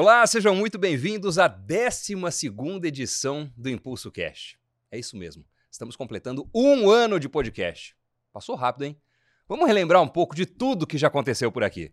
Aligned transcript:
Olá, 0.00 0.26
sejam 0.26 0.56
muito 0.56 0.78
bem-vindos 0.78 1.38
à 1.38 1.46
12 1.46 2.14
edição 2.84 3.52
do 3.54 3.68
Impulso 3.68 4.10
Cash. 4.10 4.56
É 4.90 4.98
isso 4.98 5.14
mesmo, 5.14 5.44
estamos 5.70 5.94
completando 5.94 6.48
um 6.54 6.88
ano 6.88 7.20
de 7.20 7.28
podcast. 7.28 7.94
Passou 8.32 8.56
rápido, 8.56 8.84
hein? 8.84 8.96
Vamos 9.46 9.66
relembrar 9.66 10.00
um 10.00 10.08
pouco 10.08 10.34
de 10.34 10.46
tudo 10.46 10.86
que 10.86 10.96
já 10.96 11.08
aconteceu 11.08 11.52
por 11.52 11.62
aqui. 11.62 11.92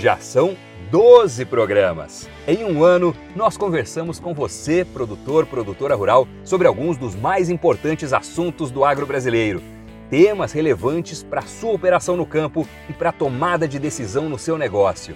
Já 0.00 0.18
são 0.18 0.56
12 0.90 1.44
programas. 1.44 2.28
Em 2.44 2.64
um 2.64 2.82
ano, 2.82 3.14
nós 3.36 3.56
conversamos 3.56 4.18
com 4.18 4.34
você, 4.34 4.84
produtor, 4.84 5.46
produtora 5.46 5.94
rural, 5.94 6.26
sobre 6.44 6.66
alguns 6.66 6.96
dos 6.96 7.14
mais 7.14 7.50
importantes 7.50 8.12
assuntos 8.12 8.72
do 8.72 8.84
agro 8.84 9.06
brasileiro 9.06 9.77
temas 10.10 10.52
relevantes 10.52 11.22
para 11.22 11.42
sua 11.42 11.72
operação 11.72 12.16
no 12.16 12.26
campo 12.26 12.66
e 12.88 12.92
para 12.92 13.10
a 13.10 13.12
tomada 13.12 13.68
de 13.68 13.78
decisão 13.78 14.28
no 14.28 14.38
seu 14.38 14.56
negócio. 14.56 15.14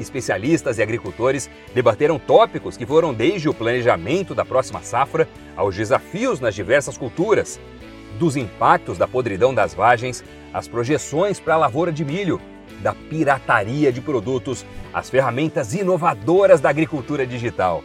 Especialistas 0.00 0.78
e 0.78 0.82
agricultores 0.82 1.48
debateram 1.72 2.18
tópicos 2.18 2.76
que 2.76 2.84
foram 2.84 3.14
desde 3.14 3.48
o 3.48 3.54
planejamento 3.54 4.34
da 4.34 4.44
próxima 4.44 4.82
safra 4.82 5.28
aos 5.56 5.76
desafios 5.76 6.40
nas 6.40 6.54
diversas 6.54 6.98
culturas, 6.98 7.60
dos 8.18 8.36
impactos 8.36 8.98
da 8.98 9.06
podridão 9.06 9.54
das 9.54 9.74
vagens 9.74 10.24
às 10.52 10.66
projeções 10.66 11.38
para 11.38 11.54
a 11.54 11.58
lavoura 11.58 11.92
de 11.92 12.04
milho, 12.04 12.40
da 12.80 12.92
pirataria 12.92 13.92
de 13.92 14.00
produtos 14.00 14.66
às 14.92 15.08
ferramentas 15.10 15.74
inovadoras 15.74 16.60
da 16.60 16.70
agricultura 16.70 17.26
digital. 17.26 17.84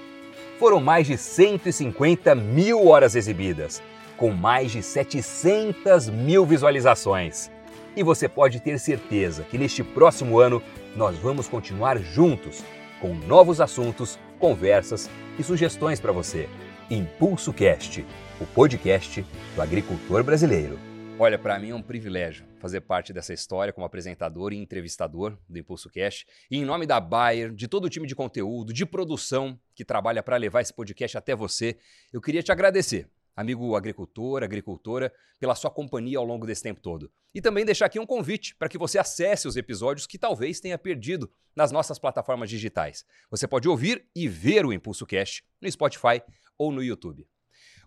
Foram 0.59 0.79
mais 0.79 1.07
de 1.07 1.17
150 1.17 2.33
mil 2.35 2.87
horas 2.87 3.15
exibidas 3.15 3.81
com 4.19 4.31
mais 4.31 4.69
de 4.69 4.83
700 4.83 6.09
mil 6.09 6.45
visualizações. 6.45 7.49
E 7.95 8.03
você 8.03 8.27
pode 8.27 8.59
ter 8.59 8.77
certeza 8.77 9.43
que 9.43 9.57
neste 9.57 9.81
próximo 9.81 10.39
ano 10.39 10.61
nós 10.93 11.17
vamos 11.17 11.47
continuar 11.47 11.97
juntos 11.97 12.61
com 12.99 13.13
novos 13.13 13.61
assuntos, 13.61 14.19
conversas 14.37 15.09
e 15.39 15.43
sugestões 15.43 16.01
para 16.01 16.11
você. 16.11 16.49
Impulso 16.91 17.53
Cast, 17.53 18.05
o 18.41 18.45
podcast 18.45 19.25
do 19.55 19.61
agricultor 19.61 20.21
brasileiro. 20.21 20.77
Olha, 21.17 21.39
para 21.39 21.57
mim 21.57 21.69
é 21.69 21.75
um 21.75 21.81
privilégio 21.81 22.45
fazer 22.59 22.81
parte 22.81 23.13
dessa 23.13 23.33
história 23.33 23.71
como 23.71 23.85
apresentador 23.85 24.51
e 24.51 24.57
entrevistador 24.57 25.37
do 25.47 25.57
Impulso 25.57 25.89
Cast. 25.89 26.27
E 26.51 26.57
em 26.57 26.65
nome 26.65 26.85
da 26.85 26.99
Bayer, 26.99 27.53
de 27.53 27.69
todo 27.69 27.85
o 27.85 27.89
time 27.89 28.05
de 28.05 28.15
conteúdo, 28.15 28.73
de 28.73 28.85
produção 28.85 29.57
que 29.73 29.85
trabalha 29.85 30.21
para 30.21 30.35
levar 30.35 30.59
esse 30.59 30.73
podcast 30.73 31.17
até 31.17 31.33
você, 31.33 31.77
eu 32.11 32.19
queria 32.19 32.43
te 32.43 32.51
agradecer 32.51 33.07
amigo 33.35 33.75
agricultor, 33.75 34.43
agricultora, 34.43 35.13
pela 35.39 35.55
sua 35.55 35.71
companhia 35.71 36.17
ao 36.17 36.25
longo 36.25 36.45
desse 36.45 36.63
tempo 36.63 36.81
todo. 36.81 37.11
E 37.33 37.41
também 37.41 37.65
deixar 37.65 37.85
aqui 37.85 37.99
um 37.99 38.05
convite 38.05 38.55
para 38.55 38.69
que 38.69 38.77
você 38.77 38.99
acesse 38.99 39.47
os 39.47 39.55
episódios 39.55 40.05
que 40.05 40.17
talvez 40.17 40.59
tenha 40.59 40.77
perdido 40.77 41.31
nas 41.55 41.71
nossas 41.71 41.97
plataformas 41.99 42.49
digitais. 42.49 43.05
Você 43.29 43.47
pode 43.47 43.67
ouvir 43.67 44.05
e 44.15 44.27
ver 44.27 44.65
o 44.65 44.73
Impulso 44.73 45.05
Cast 45.05 45.43
no 45.61 45.71
Spotify 45.71 46.21
ou 46.57 46.71
no 46.71 46.83
YouTube. 46.83 47.27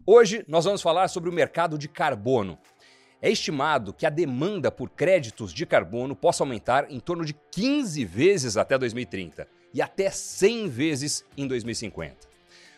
Hoje 0.07 0.45
nós 0.49 0.65
vamos 0.65 0.83
falar 0.83 1.09
sobre 1.09 1.31
o 1.31 1.33
mercado 1.33 1.79
de 1.79 1.89
carbono. 1.89 2.59
É 3.21 3.31
estimado 3.31 3.93
que 3.93 4.05
a 4.05 4.11
demanda 4.11 4.71
por 4.73 4.91
créditos 4.91 5.53
de 5.53 5.65
carbono 5.65 6.17
possa 6.17 6.43
aumentar 6.43 6.91
em 6.91 6.99
torno 6.99 7.25
de 7.25 7.35
15 7.53 8.05
vezes 8.05 8.57
até 8.57 8.77
2030 8.77 9.47
e 9.73 9.81
até 9.81 10.11
100 10.11 10.69
vezes 10.69 11.25
em 11.37 11.47
2050. 11.47 12.32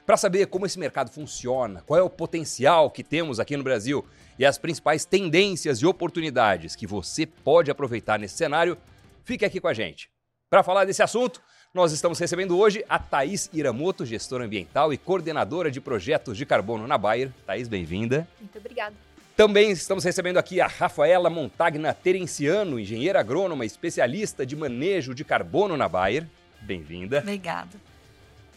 Para 0.06 0.18
saber 0.18 0.46
como 0.48 0.66
esse 0.66 0.78
mercado 0.78 1.10
funciona, 1.10 1.82
qual 1.86 1.98
é 1.98 2.02
o 2.02 2.10
potencial 2.10 2.90
que 2.90 3.02
temos 3.02 3.40
aqui 3.40 3.56
no 3.56 3.64
Brasil 3.64 4.04
e 4.38 4.44
as 4.44 4.58
principais 4.58 5.06
tendências 5.06 5.78
e 5.78 5.86
oportunidades 5.86 6.76
que 6.76 6.86
você 6.86 7.24
pode 7.24 7.70
aproveitar 7.70 8.18
nesse 8.18 8.36
cenário, 8.36 8.76
fique 9.24 9.46
aqui 9.46 9.60
com 9.60 9.68
a 9.68 9.72
gente. 9.72 10.10
Para 10.50 10.62
falar 10.62 10.84
desse 10.84 11.02
assunto, 11.02 11.40
nós 11.72 11.90
estamos 11.90 12.18
recebendo 12.18 12.58
hoje 12.58 12.84
a 12.86 12.98
Thaís 12.98 13.48
Iramoto, 13.50 14.04
gestora 14.04 14.44
ambiental 14.44 14.92
e 14.92 14.98
coordenadora 14.98 15.70
de 15.70 15.80
projetos 15.80 16.36
de 16.36 16.44
carbono 16.44 16.86
na 16.86 16.98
Bayer. 16.98 17.32
Thaís, 17.46 17.66
bem-vinda. 17.66 18.28
Muito 18.38 18.58
obrigada. 18.58 18.94
Também 19.34 19.70
estamos 19.70 20.04
recebendo 20.04 20.36
aqui 20.36 20.60
a 20.60 20.66
Rafaela 20.66 21.30
Montagna 21.30 21.94
Terenciano, 21.94 22.78
engenheira 22.78 23.20
agrônoma, 23.20 23.64
especialista 23.64 24.44
de 24.44 24.54
manejo 24.54 25.14
de 25.14 25.24
carbono 25.24 25.78
na 25.78 25.88
Bayer. 25.88 26.26
Bem-vinda. 26.60 27.20
Obrigada. 27.20 27.93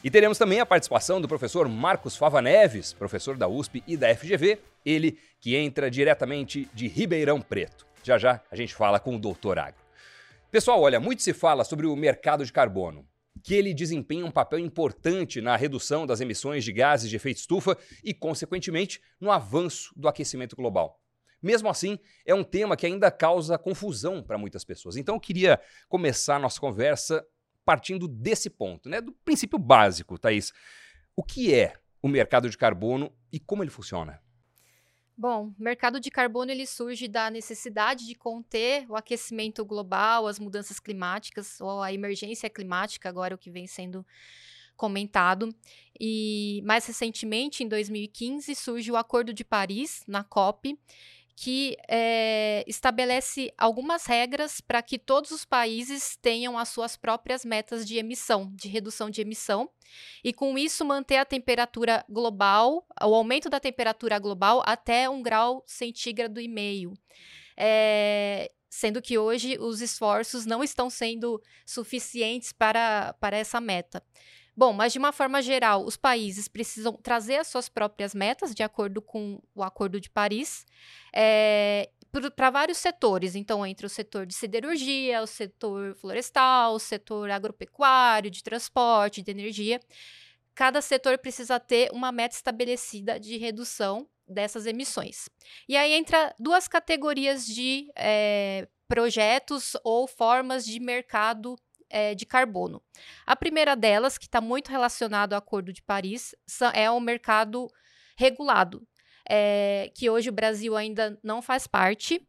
E 0.08 0.10
teremos 0.10 0.38
também 0.38 0.62
a 0.62 0.66
participação 0.66 1.20
do 1.20 1.28
professor 1.28 1.68
Marcos 1.68 2.16
Fava 2.16 2.42
Neves, 2.42 2.94
professor 2.94 3.36
da 3.36 3.46
USP 3.46 3.84
e 3.86 3.98
da 3.98 4.16
FGV, 4.16 4.58
ele 4.86 5.20
que 5.38 5.54
entra 5.54 5.92
diretamente 5.92 6.66
de 6.74 6.88
Ribeirão 6.88 7.42
Preto. 7.42 7.86
Já 8.04 8.18
já 8.18 8.42
a 8.50 8.56
gente 8.56 8.74
fala 8.74 9.02
com 9.02 9.18
o 9.18 9.20
doutor 9.20 9.60
Agro. 9.60 9.82
Pessoal, 10.50 10.80
olha, 10.80 10.98
muito 10.98 11.22
se 11.22 11.34
fala 11.34 11.66
sobre 11.66 11.86
o 11.86 11.94
mercado 11.94 12.46
de 12.46 12.54
carbono, 12.54 13.06
que 13.44 13.54
ele 13.54 13.74
desempenha 13.74 14.26
um 14.26 14.32
papel 14.32 14.60
importante 14.60 15.42
na 15.42 15.58
redução 15.58 16.08
das 16.08 16.22
emissões 16.22 16.64
de 16.64 16.72
gases 16.72 17.10
de 17.10 17.18
efeito 17.18 17.40
estufa 17.40 17.78
e, 18.02 18.14
consequentemente, 18.14 19.02
no 19.20 19.30
avanço 19.30 19.92
do 19.94 20.08
aquecimento 20.08 20.56
global. 20.56 21.02
Mesmo 21.44 21.68
assim, 21.68 22.00
é 22.26 22.34
um 22.34 22.46
tema 22.46 22.78
que 22.78 22.86
ainda 22.86 23.12
causa 23.12 23.58
confusão 23.58 24.24
para 24.24 24.38
muitas 24.38 24.64
pessoas. 24.64 24.96
Então, 24.96 25.16
eu 25.16 25.20
queria 25.20 25.60
começar 25.90 26.38
a 26.38 26.40
nossa 26.40 26.62
conversa 26.62 27.28
partindo 27.68 28.08
desse 28.08 28.50
ponto, 28.50 28.88
né? 28.88 29.02
Do 29.02 29.12
princípio 29.12 29.60
básico, 29.60 30.18
Thaís. 30.18 30.54
O 31.18 31.22
que 31.22 31.54
é 31.54 31.74
o 32.02 32.08
mercado 32.08 32.50
de 32.50 32.58
carbono 32.58 33.12
e 33.30 33.42
como 33.42 33.62
ele 33.62 33.70
funciona? 33.70 34.22
Bom, 35.18 35.48
o 35.60 35.62
mercado 35.62 36.00
de 36.00 36.10
carbono 36.10 36.50
ele 36.50 36.66
surge 36.66 37.10
da 37.10 37.30
necessidade 37.30 38.06
de 38.06 38.16
conter 38.16 38.90
o 38.90 38.96
aquecimento 38.96 39.66
global, 39.66 40.28
as 40.28 40.40
mudanças 40.40 40.80
climáticas 40.80 41.60
ou 41.60 41.82
a 41.82 41.92
emergência 41.92 42.50
climática, 42.50 43.10
agora 43.10 43.36
o 43.36 43.38
que 43.38 43.52
vem 43.52 43.68
sendo 43.68 44.06
comentado. 44.78 45.54
E 46.00 46.62
mais 46.64 46.86
recentemente, 46.86 47.66
em 47.66 47.68
2015, 47.68 48.56
surge 48.56 48.90
o 48.90 48.96
Acordo 48.96 49.34
de 49.34 49.44
Paris 49.44 50.06
na 50.08 50.24
COP, 50.24 50.80
que 51.40 51.78
é, 51.88 52.64
estabelece 52.66 53.54
algumas 53.56 54.08
regras 54.08 54.60
para 54.60 54.82
que 54.82 54.98
todos 54.98 55.30
os 55.30 55.46
países 55.46 56.18
tenham 56.20 56.58
as 56.58 56.70
suas 56.70 56.98
próprias 56.98 57.46
metas 57.46 57.86
de 57.86 58.00
emissão, 58.00 58.52
de 58.56 58.68
redução 58.68 59.08
de 59.08 59.22
emissão, 59.22 59.70
e 60.24 60.34
com 60.34 60.58
isso 60.58 60.84
manter 60.84 61.18
a 61.18 61.26
temperatura 61.26 62.04
global, 62.10 62.84
o 63.04 63.14
aumento 63.14 63.52
da 63.52 63.60
temperatura 63.60 64.18
global 64.18 64.64
até 64.66 65.08
um 65.08 65.22
grau 65.22 65.64
centígrado 65.68 66.42
e 66.42 66.48
meio. 66.48 66.94
É, 67.56 68.52
sendo 68.68 69.00
que 69.00 69.20
hoje 69.20 69.60
os 69.60 69.80
esforços 69.80 70.44
não 70.44 70.64
estão 70.64 70.90
sendo 70.90 71.40
suficientes 71.68 72.52
para, 72.52 73.14
para 73.20 73.38
essa 73.38 73.62
meta. 73.62 74.04
Bom, 74.58 74.74
mas 74.74 74.92
de 74.92 74.98
uma 74.98 75.12
forma 75.12 75.40
geral, 75.40 75.86
os 75.86 75.96
países 75.96 76.48
precisam 76.48 76.94
trazer 76.94 77.36
as 77.36 77.48
suas 77.48 77.70
próprias 77.70 78.16
metas, 78.16 78.56
de 78.56 78.64
acordo 78.64 79.04
com 79.04 79.40
o 79.54 79.62
Acordo 79.62 80.02
de 80.02 80.10
Paris, 80.10 80.66
é, 81.14 81.88
eh, 82.12 82.30
para 82.32 82.50
vários 82.50 82.80
setores. 82.80 83.36
Então, 83.36 83.64
entre 83.64 83.86
o 83.86 83.90
setor 83.90 84.26
de 84.26 84.34
siderurgia, 84.34 85.22
o 85.22 85.28
setor 85.28 85.94
florestal, 85.94 86.74
o 86.74 86.80
setor 86.80 87.30
agropecuário, 87.30 88.32
de 88.32 88.42
transporte, 88.42 89.22
de 89.22 89.30
energia. 89.30 89.80
Cada 90.56 90.82
setor 90.82 91.20
precisa 91.20 91.60
ter 91.60 91.92
uma 91.94 92.12
meta 92.12 92.36
estabelecida 92.36 93.20
de 93.20 93.38
redução 93.38 94.08
dessas 94.28 94.66
emissões. 94.66 95.30
E 95.70 95.78
aí 95.78 95.94
entra 95.94 96.34
duas 96.40 96.68
categorias 96.68 97.46
de 97.46 97.92
é, 97.96 98.68
projetos 98.88 99.78
ou 99.84 100.08
formas 100.08 100.66
de 100.66 100.80
mercado 100.80 101.56
é, 101.90 102.16
de 102.16 102.26
carbono. 102.26 102.82
A 103.26 103.36
primeira 103.36 103.76
delas, 103.76 104.18
que 104.18 104.26
está 104.26 104.42
muito 104.42 104.70
relacionado 104.70 105.34
ao 105.34 105.40
Acordo 105.40 105.72
de 105.72 105.82
Paris, 105.82 106.36
é 106.74 106.90
o 106.90 107.00
mercado 107.00 107.68
regulado, 108.16 108.88
é, 109.30 109.92
que 109.96 110.10
hoje 110.10 110.30
o 110.30 110.34
Brasil 110.34 110.76
ainda 110.76 111.20
não 111.24 111.42
faz 111.42 111.68
parte, 111.68 112.26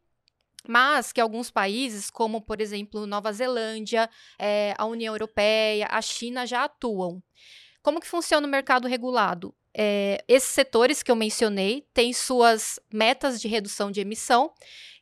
mas 0.67 1.13
que 1.13 1.21
alguns 1.21 1.51
países, 1.51 2.11
como 2.11 2.41
por 2.41 2.61
exemplo 2.61 3.07
Nova 3.07 3.33
Zelândia, 3.33 4.11
é, 4.39 4.75
a 4.77 4.85
União 4.85 5.15
Europeia, 5.15 5.87
a 5.91 6.03
China 6.03 6.47
já 6.47 6.65
atuam. 6.65 7.23
Como 7.83 8.01
que 8.01 8.07
funciona 8.07 8.47
o 8.47 8.51
mercado 8.51 8.89
regulado? 8.89 9.55
É, 9.75 10.23
esses 10.27 10.51
setores 10.51 11.03
que 11.03 11.11
eu 11.11 11.17
mencionei 11.17 11.87
têm 11.95 12.13
suas 12.13 12.81
metas 12.93 13.41
de 13.41 13.49
redução 13.49 13.91
de 13.91 14.01
emissão. 14.01 14.53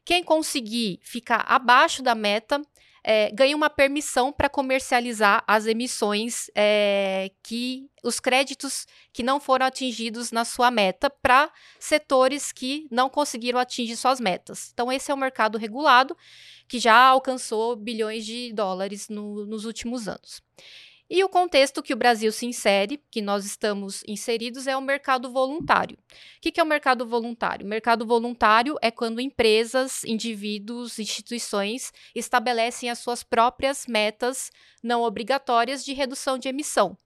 Quem 0.05 0.23
conseguir 0.23 1.01
ficar 1.03 1.45
abaixo 1.49 2.03
da 2.03 2.15
meta 2.15 2.61
é, 3.09 3.31
ganha 3.31 3.57
uma 3.57 3.71
permissão 3.71 4.33
para 4.33 4.49
comercializar 4.49 5.45
as 5.47 5.67
emissões 5.67 6.51
é, 6.57 7.31
que 7.41 7.89
os 8.03 8.19
créditos 8.19 8.85
que 9.13 9.23
não 9.23 9.39
foram 9.39 9.65
atingidos 9.65 10.33
na 10.33 10.45
sua 10.45 10.73
meta 10.73 11.09
para 11.09 11.49
setores 11.79 12.51
que 12.51 12.89
não 12.91 13.09
conseguiram 13.09 13.61
atingir 13.61 13.97
suas 13.97 14.19
metas. 14.19 14.71
Então, 14.73 14.91
esse 14.91 15.09
é 15.09 15.15
o 15.15 15.17
mercado 15.17 15.57
regulado 15.57 16.17
que 16.67 16.81
já 16.81 16.97
alcançou 16.97 17.77
bilhões 17.77 18.27
de 18.27 18.53
dólares 18.53 19.09
no, 19.09 19.47
nos 19.47 19.65
últimos 19.65 20.09
anos. 20.09 20.43
E 21.09 21.23
o 21.23 21.29
contexto 21.29 21.83
que 21.83 21.95
o 21.95 21.97
Brasil 21.97 22.33
se 22.33 22.47
insere, 22.47 23.01
que 23.11 23.23
nós 23.23 23.45
estamos 23.45 24.03
inseridos, 24.09 24.67
é 24.67 24.77
o 24.77 24.83
mercado 24.83 25.31
voluntário. 25.31 25.97
O 25.97 26.41
que 26.41 26.59
é 26.59 26.63
o 26.63 26.67
mercado 26.67 27.07
voluntário? 27.07 27.65
O 27.65 27.69
mercado 27.69 28.05
voluntário 28.05 28.77
é 28.83 28.91
quando 28.91 29.21
empresas, 29.21 30.03
indivíduos, 30.03 30.99
instituições 30.99 31.93
estabelecem 32.15 32.91
as 32.91 32.99
suas 32.99 33.23
próprias 33.23 33.87
metas 33.87 34.51
não 34.83 35.03
obrigatórias 35.03 35.85
de 35.85 35.93
redução 35.93 36.39
de 36.39 36.49
emissão. 36.49 36.99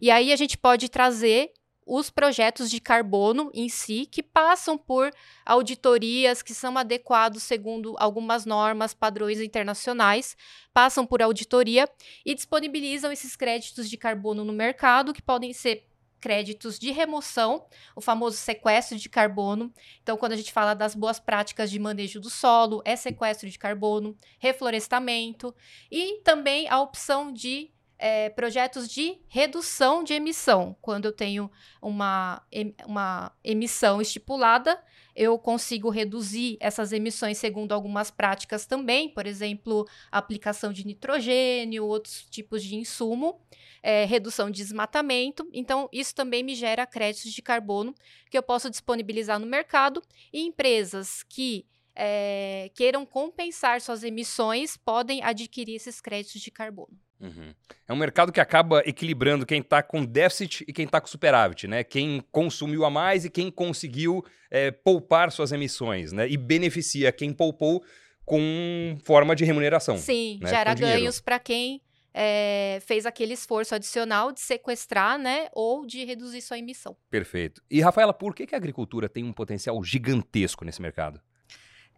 E 0.00 0.10
aí 0.10 0.32
a 0.32 0.36
gente 0.36 0.56
pode 0.56 0.88
trazer 0.88 1.52
os 1.88 2.10
projetos 2.10 2.70
de 2.70 2.80
carbono 2.80 3.50
em 3.54 3.66
si, 3.66 4.04
que 4.04 4.22
passam 4.22 4.76
por 4.76 5.10
auditorias 5.46 6.42
que 6.42 6.52
são 6.52 6.76
adequados 6.76 7.42
segundo 7.42 7.96
algumas 7.98 8.44
normas, 8.44 8.92
padrões 8.92 9.40
internacionais, 9.40 10.36
passam 10.74 11.06
por 11.06 11.22
auditoria 11.22 11.88
e 12.26 12.34
disponibilizam 12.34 13.10
esses 13.10 13.34
créditos 13.34 13.88
de 13.88 13.96
carbono 13.96 14.44
no 14.44 14.52
mercado, 14.52 15.14
que 15.14 15.22
podem 15.22 15.54
ser 15.54 15.88
créditos 16.20 16.78
de 16.78 16.90
remoção, 16.90 17.64
o 17.96 18.00
famoso 18.02 18.36
sequestro 18.36 18.98
de 18.98 19.08
carbono. 19.08 19.72
Então, 20.02 20.16
quando 20.18 20.32
a 20.32 20.36
gente 20.36 20.52
fala 20.52 20.74
das 20.74 20.94
boas 20.94 21.18
práticas 21.18 21.70
de 21.70 21.78
manejo 21.78 22.20
do 22.20 22.28
solo, 22.28 22.82
é 22.84 22.96
sequestro 22.96 23.48
de 23.48 23.58
carbono, 23.58 24.14
reflorestamento 24.38 25.54
e 25.90 26.20
também 26.22 26.68
a 26.68 26.80
opção 26.80 27.32
de 27.32 27.70
é, 27.98 28.30
projetos 28.30 28.88
de 28.88 29.18
redução 29.26 30.04
de 30.04 30.14
emissão. 30.14 30.76
Quando 30.80 31.06
eu 31.06 31.12
tenho 31.12 31.50
uma, 31.82 32.42
uma 32.86 33.32
emissão 33.42 34.00
estipulada, 34.00 34.80
eu 35.16 35.36
consigo 35.36 35.90
reduzir 35.90 36.56
essas 36.60 36.92
emissões 36.92 37.38
segundo 37.38 37.72
algumas 37.72 38.08
práticas 38.08 38.66
também, 38.66 39.08
por 39.08 39.26
exemplo, 39.26 39.84
aplicação 40.12 40.72
de 40.72 40.86
nitrogênio, 40.86 41.84
outros 41.84 42.24
tipos 42.30 42.62
de 42.62 42.76
insumo, 42.76 43.40
é, 43.82 44.04
redução 44.04 44.48
de 44.48 44.58
desmatamento. 44.62 45.48
Então, 45.52 45.88
isso 45.92 46.14
também 46.14 46.44
me 46.44 46.54
gera 46.54 46.86
créditos 46.86 47.32
de 47.32 47.42
carbono 47.42 47.92
que 48.30 48.38
eu 48.38 48.42
posso 48.44 48.70
disponibilizar 48.70 49.40
no 49.40 49.46
mercado 49.46 50.00
e 50.32 50.40
empresas 50.42 51.24
que 51.24 51.66
é, 51.96 52.70
queiram 52.76 53.04
compensar 53.04 53.80
suas 53.80 54.04
emissões 54.04 54.76
podem 54.76 55.20
adquirir 55.24 55.74
esses 55.74 56.00
créditos 56.00 56.40
de 56.40 56.52
carbono. 56.52 56.96
Uhum. 57.20 57.52
É 57.86 57.92
um 57.92 57.96
mercado 57.96 58.30
que 58.30 58.40
acaba 58.40 58.82
equilibrando 58.86 59.44
quem 59.44 59.60
está 59.60 59.82
com 59.82 60.04
déficit 60.04 60.64
e 60.68 60.72
quem 60.72 60.84
está 60.84 61.00
com 61.00 61.08
superávit, 61.08 61.66
né? 61.66 61.82
Quem 61.82 62.22
consumiu 62.30 62.84
a 62.84 62.90
mais 62.90 63.24
e 63.24 63.30
quem 63.30 63.50
conseguiu 63.50 64.24
é, 64.50 64.70
poupar 64.70 65.32
suas 65.32 65.50
emissões, 65.50 66.12
né? 66.12 66.28
E 66.28 66.36
beneficia 66.36 67.10
quem 67.10 67.32
poupou 67.32 67.82
com 68.24 68.96
forma 69.04 69.34
de 69.34 69.44
remuneração. 69.44 69.96
Sim, 69.96 70.38
né? 70.42 70.50
gera 70.50 70.74
ganhos 70.74 71.20
para 71.20 71.38
quem 71.38 71.82
é, 72.14 72.78
fez 72.84 73.06
aquele 73.06 73.32
esforço 73.32 73.74
adicional 73.74 74.32
de 74.32 74.40
sequestrar, 74.40 75.18
né? 75.18 75.48
Ou 75.52 75.86
de 75.86 76.04
reduzir 76.04 76.40
sua 76.40 76.58
emissão. 76.58 76.96
Perfeito. 77.10 77.62
E, 77.70 77.80
Rafaela, 77.80 78.12
por 78.12 78.34
que, 78.34 78.46
que 78.46 78.54
a 78.54 78.58
agricultura 78.58 79.08
tem 79.08 79.24
um 79.24 79.32
potencial 79.32 79.82
gigantesco 79.82 80.64
nesse 80.64 80.80
mercado? 80.80 81.20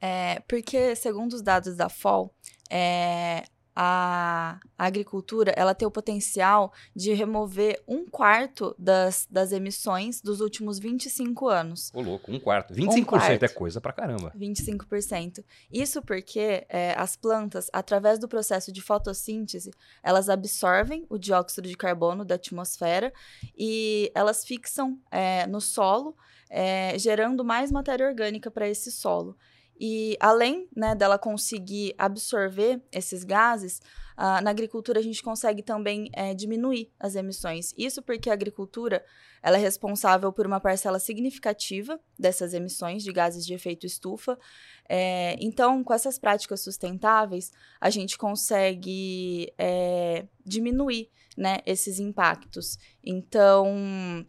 É, 0.00 0.40
porque, 0.48 0.94
segundo 0.96 1.34
os 1.34 1.42
dados 1.42 1.76
da 1.76 1.88
FOL, 1.88 2.34
é, 2.70 3.44
a, 3.74 4.58
agricultura 4.78 5.52
ela 5.56 5.74
tem 5.74 5.86
o 5.86 5.90
potencial 5.90 6.72
de 6.94 7.12
remover 7.12 7.82
um 7.86 8.04
quarto 8.06 8.74
das, 8.78 9.26
das 9.30 9.52
emissões 9.52 10.20
dos 10.20 10.40
últimos 10.40 10.78
25 10.78 11.48
anos. 11.48 11.90
Ô, 11.94 12.00
louco, 12.00 12.30
um 12.32 12.40
quarto. 12.40 12.74
25% 12.74 12.98
um 12.98 13.04
quarto. 13.04 13.42
é 13.42 13.48
coisa 13.48 13.80
pra 13.80 13.92
caramba. 13.92 14.32
25%. 14.36 15.44
Isso 15.72 16.02
porque 16.02 16.66
é, 16.68 16.94
as 16.96 17.16
plantas, 17.16 17.68
através 17.72 18.18
do 18.18 18.28
processo 18.28 18.72
de 18.72 18.80
fotossíntese, 18.80 19.70
elas 20.02 20.28
absorvem 20.28 21.06
o 21.08 21.18
dióxido 21.18 21.68
de 21.68 21.76
carbono 21.76 22.24
da 22.24 22.34
atmosfera 22.34 23.12
e 23.56 24.10
elas 24.14 24.44
fixam 24.44 24.98
é, 25.10 25.46
no 25.46 25.60
solo, 25.60 26.16
é, 26.48 26.98
gerando 26.98 27.44
mais 27.44 27.70
matéria 27.70 28.06
orgânica 28.06 28.50
para 28.50 28.68
esse 28.68 28.90
solo. 28.90 29.36
E 29.80 30.14
além 30.20 30.68
né, 30.76 30.94
dela 30.94 31.18
conseguir 31.18 31.94
absorver 31.96 32.82
esses 32.92 33.24
gases, 33.24 33.80
uh, 34.18 34.42
na 34.42 34.50
agricultura 34.50 35.00
a 35.00 35.02
gente 35.02 35.22
consegue 35.22 35.62
também 35.62 36.10
é, 36.12 36.34
diminuir 36.34 36.92
as 37.00 37.14
emissões. 37.14 37.72
Isso 37.78 38.02
porque 38.02 38.28
a 38.28 38.34
agricultura 38.34 39.02
ela 39.42 39.56
é 39.56 39.60
responsável 39.60 40.30
por 40.30 40.46
uma 40.46 40.60
parcela 40.60 40.98
significativa 40.98 41.98
dessas 42.18 42.52
emissões 42.52 43.02
de 43.02 43.10
gases 43.10 43.46
de 43.46 43.54
efeito 43.54 43.86
estufa. 43.86 44.38
É, 44.86 45.34
então, 45.40 45.82
com 45.82 45.94
essas 45.94 46.18
práticas 46.18 46.60
sustentáveis, 46.60 47.50
a 47.80 47.88
gente 47.88 48.18
consegue 48.18 49.50
é, 49.56 50.26
diminuir 50.44 51.08
né, 51.38 51.60
esses 51.64 51.98
impactos. 51.98 52.76
Então, 53.02 54.26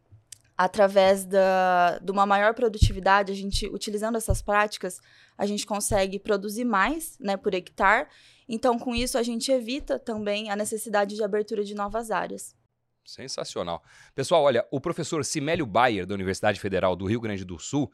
através 0.63 1.25
da, 1.25 1.98
de 1.98 2.12
uma 2.12 2.24
maior 2.24 2.54
produtividade, 2.54 3.31
a 3.31 3.36
gente, 3.36 3.66
utilizando 3.66 4.16
essas 4.16 4.44
práticas, 4.44 5.00
a 5.36 5.44
gente 5.48 5.66
consegue 5.66 6.19
produzir 6.19 6.66
mais 6.66 7.18
né, 7.19 7.36
por 7.36 7.56
hectare. 7.56 8.08
Então, 8.48 8.78
com 8.78 8.94
isso, 8.94 9.18
a 9.18 9.24
gente 9.24 9.52
evita 9.52 9.98
também 9.98 10.52
a 10.52 10.56
necessidade 10.56 11.16
de 11.16 11.24
abertura 11.24 11.63
de 11.63 11.74
novas 11.74 12.12
áreas. 12.12 12.56
Sensacional. 13.04 13.81
Pessoal, 14.13 14.44
olha, 14.44 14.63
o 14.69 14.80
professor 14.80 15.25
Simélio 15.25 15.66
Bayer, 15.66 16.06
da 16.06 16.13
Universidade 16.13 16.60
Federal 16.60 16.96
do 16.96 17.06
Rio 17.06 17.19
Grande 17.19 17.44
do 17.44 17.58
Sul, 17.58 17.92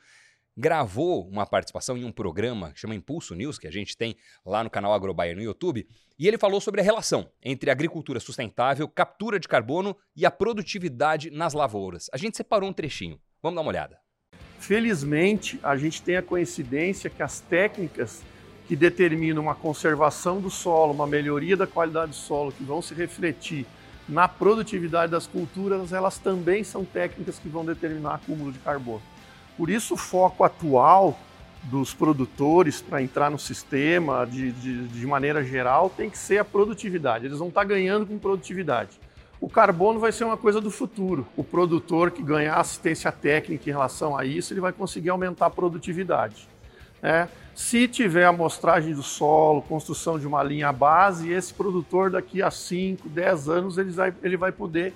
gravou 0.58 1.28
uma 1.30 1.46
participação 1.46 1.96
em 1.96 2.04
um 2.04 2.12
programa 2.12 2.72
que 2.72 2.80
chama 2.80 2.96
Impulso 2.96 3.36
News, 3.36 3.60
que 3.60 3.68
a 3.68 3.72
gente 3.72 3.96
tem 3.96 4.16
lá 4.44 4.64
no 4.64 4.70
canal 4.70 4.92
AgroBayer 4.92 5.36
no 5.36 5.44
YouTube, 5.44 5.88
e 6.18 6.28
ele 6.28 6.38
falou 6.38 6.60
sobre 6.60 6.82
a 6.82 6.84
relação 6.84 7.30
entre 7.44 7.70
agricultura 7.70 8.20
sustentável, 8.20 8.88
captura 8.88 9.40
de 9.40 9.48
carbono 9.48 9.96
e 10.16 10.26
a 10.26 10.32
produtividade 10.32 11.30
nas 11.30 11.54
lavouras. 11.54 12.10
A 12.12 12.18
gente 12.18 12.36
separou 12.36 12.70
um 12.70 12.74
trechinho. 12.74 13.20
Vamos 13.42 13.56
dar 13.56 13.62
uma 13.62 13.70
olhada. 13.70 14.00
Felizmente, 14.58 15.60
a 15.62 15.78
gente 15.78 16.02
tem 16.02 16.18
a 16.18 16.24
coincidência 16.24 17.10
que 17.10 17.22
as 17.22 17.40
técnicas 17.40 18.24
que 18.68 18.76
determinam 18.76 19.44
uma 19.44 19.54
conservação 19.54 20.42
do 20.42 20.50
solo, 20.50 20.92
uma 20.92 21.06
melhoria 21.08 21.56
da 21.56 21.68
qualidade 21.68 22.12
do 22.12 22.16
solo, 22.16 22.52
que 22.52 22.64
vão 22.64 22.82
se 22.82 22.96
refletir 22.96 23.66
na 24.10 24.28
produtividade 24.28 25.12
das 25.12 25.28
culturas, 25.28 25.94
elas 25.94 26.18
também 26.18 26.64
são 26.64 26.84
técnicas 26.84 27.38
que 27.38 27.48
vão 27.48 27.64
determinar 27.64 28.16
acúmulo 28.16 28.52
de 28.52 28.60
carbono. 28.60 29.02
Por 29.58 29.70
isso, 29.70 29.96
o 29.96 29.98
foco 29.98 30.44
atual 30.44 31.18
dos 31.64 31.94
produtores 31.94 32.82
para 32.82 33.02
entrar 33.02 33.30
no 33.30 33.40
sistema 33.40 34.26
de, 34.26 34.52
de, 34.52 34.88
de, 34.88 35.08
maneira 35.08 35.44
geral 35.44 35.90
tem 35.90 36.10
que 36.10 36.18
ser 36.18 36.38
a 36.38 36.46
produtividade. 36.46 37.26
Eles 37.26 37.40
vão 37.40 37.50
estar 37.50 37.62
tá 37.62 37.68
ganhando 37.68 38.06
com 38.06 38.18
produtividade. 38.18 39.00
O 39.42 39.50
carbono 39.50 40.00
vai 40.00 40.12
ser 40.12 40.24
uma 40.24 40.38
coisa 40.38 40.62
do 40.62 40.72
futuro. 40.72 41.28
O 41.36 41.44
produtor 41.44 42.12
que 42.12 42.24
ganhar 42.24 42.56
assistência 42.56 43.12
técnica 43.12 43.70
em 43.70 43.74
relação 43.74 44.18
a 44.18 44.26
isso, 44.26 44.54
ele 44.54 44.62
vai 44.62 44.72
conseguir 44.72 45.10
aumentar 45.10 45.48
a 45.48 45.50
produtividade. 45.50 46.48
Né? 47.02 47.28
Se 47.54 47.88
tiver 47.88 48.26
amostragem 48.26 48.94
do 48.94 49.04
solo, 49.04 49.62
construção 49.62 50.18
de 50.18 50.26
uma 50.26 50.42
linha 50.44 50.72
base, 50.72 51.32
esse 51.32 51.54
produtor 51.54 52.12
daqui 52.12 52.42
a 52.42 52.50
5, 52.50 53.10
10 53.10 53.50
anos 53.50 53.78
ele 53.78 53.92
vai, 53.92 54.14
ele 54.24 54.38
vai 54.38 54.52
poder 54.52 54.94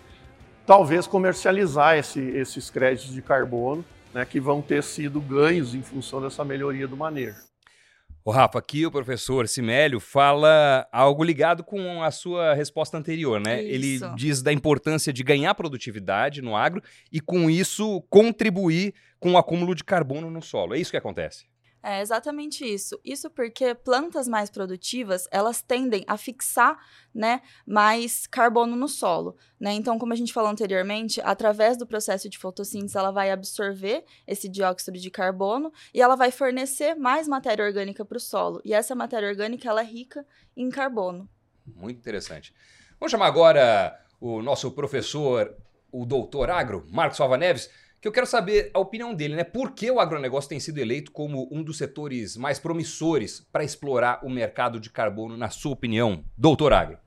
talvez 0.65 1.05
comercializar 1.05 1.97
esse, 1.97 2.19
esses 2.19 2.69
créditos 2.69 3.13
de 3.13 3.21
carbono 3.21 3.83
né, 4.13 4.25
que 4.25 4.39
vão 4.39 4.61
ter 4.61 4.83
sido 4.83 5.19
ganhos 5.19 5.73
em 5.73 5.81
função 5.81 6.21
dessa 6.21 6.43
melhoria 6.43 6.87
do 6.87 6.97
manejo. 6.97 7.51
O 8.23 8.29
Rafa, 8.29 8.59
aqui 8.59 8.85
o 8.85 8.91
professor 8.91 9.47
Simélio 9.47 9.99
fala 9.99 10.87
algo 10.91 11.23
ligado 11.23 11.63
com 11.63 12.03
a 12.03 12.11
sua 12.11 12.53
resposta 12.53 12.95
anterior, 12.95 13.39
né? 13.39 13.63
Isso. 13.63 14.05
Ele 14.05 14.15
diz 14.15 14.43
da 14.43 14.53
importância 14.53 15.11
de 15.11 15.23
ganhar 15.23 15.55
produtividade 15.55 16.39
no 16.39 16.55
agro 16.55 16.83
e, 17.11 17.19
com 17.19 17.49
isso, 17.49 17.99
contribuir 18.11 18.93
com 19.19 19.31
o 19.31 19.37
acúmulo 19.39 19.73
de 19.73 19.83
carbono 19.83 20.29
no 20.29 20.41
solo. 20.41 20.75
É 20.75 20.79
isso 20.79 20.91
que 20.91 20.97
acontece. 20.97 21.45
É 21.83 21.99
exatamente 21.99 22.63
isso. 22.63 22.99
Isso 23.03 23.29
porque 23.29 23.73
plantas 23.73 24.27
mais 24.27 24.51
produtivas, 24.51 25.27
elas 25.31 25.61
tendem 25.61 26.03
a 26.07 26.15
fixar, 26.15 26.77
né, 27.13 27.41
mais 27.65 28.27
carbono 28.27 28.75
no 28.75 28.87
solo, 28.87 29.35
né? 29.59 29.73
Então, 29.73 29.97
como 29.97 30.13
a 30.13 30.15
gente 30.15 30.31
falou 30.31 30.49
anteriormente, 30.49 31.19
através 31.23 31.75
do 31.75 31.87
processo 31.87 32.29
de 32.29 32.37
fotossíntese, 32.37 32.97
ela 32.97 33.11
vai 33.11 33.31
absorver 33.31 34.05
esse 34.27 34.47
dióxido 34.47 34.97
de 34.99 35.09
carbono 35.09 35.73
e 35.93 36.01
ela 36.01 36.15
vai 36.15 36.31
fornecer 36.31 36.95
mais 36.95 37.27
matéria 37.27 37.65
orgânica 37.65 38.05
para 38.05 38.17
o 38.17 38.21
solo. 38.21 38.61
E 38.63 38.73
essa 38.73 38.93
matéria 38.93 39.27
orgânica, 39.27 39.67
ela 39.67 39.81
é 39.81 39.85
rica 39.85 40.25
em 40.55 40.69
carbono. 40.69 41.27
Muito 41.65 41.97
interessante. 41.97 42.53
Vamos 42.99 43.11
chamar 43.11 43.27
agora 43.27 43.99
o 44.19 44.41
nosso 44.41 44.71
professor, 44.71 45.55
o 45.91 46.05
doutor 46.05 46.49
agro, 46.51 46.85
Marcos 46.89 47.17
Salva 47.17 47.37
Neves, 47.37 47.69
que 48.01 48.07
eu 48.07 48.11
quero 48.11 48.25
saber 48.25 48.71
a 48.73 48.79
opinião 48.79 49.13
dele, 49.13 49.35
né? 49.35 49.43
Por 49.43 49.71
que 49.71 49.91
o 49.91 49.99
agronegócio 49.99 50.49
tem 50.49 50.59
sido 50.59 50.79
eleito 50.79 51.11
como 51.11 51.47
um 51.51 51.61
dos 51.61 51.77
setores 51.77 52.35
mais 52.35 52.57
promissores 52.57 53.47
para 53.51 53.63
explorar 53.63 54.21
o 54.23 54.29
mercado 54.29 54.79
de 54.79 54.89
carbono, 54.89 55.37
na 55.37 55.51
sua 55.51 55.73
opinião, 55.73 56.23
doutor 56.35 56.73
Agro? 56.73 56.97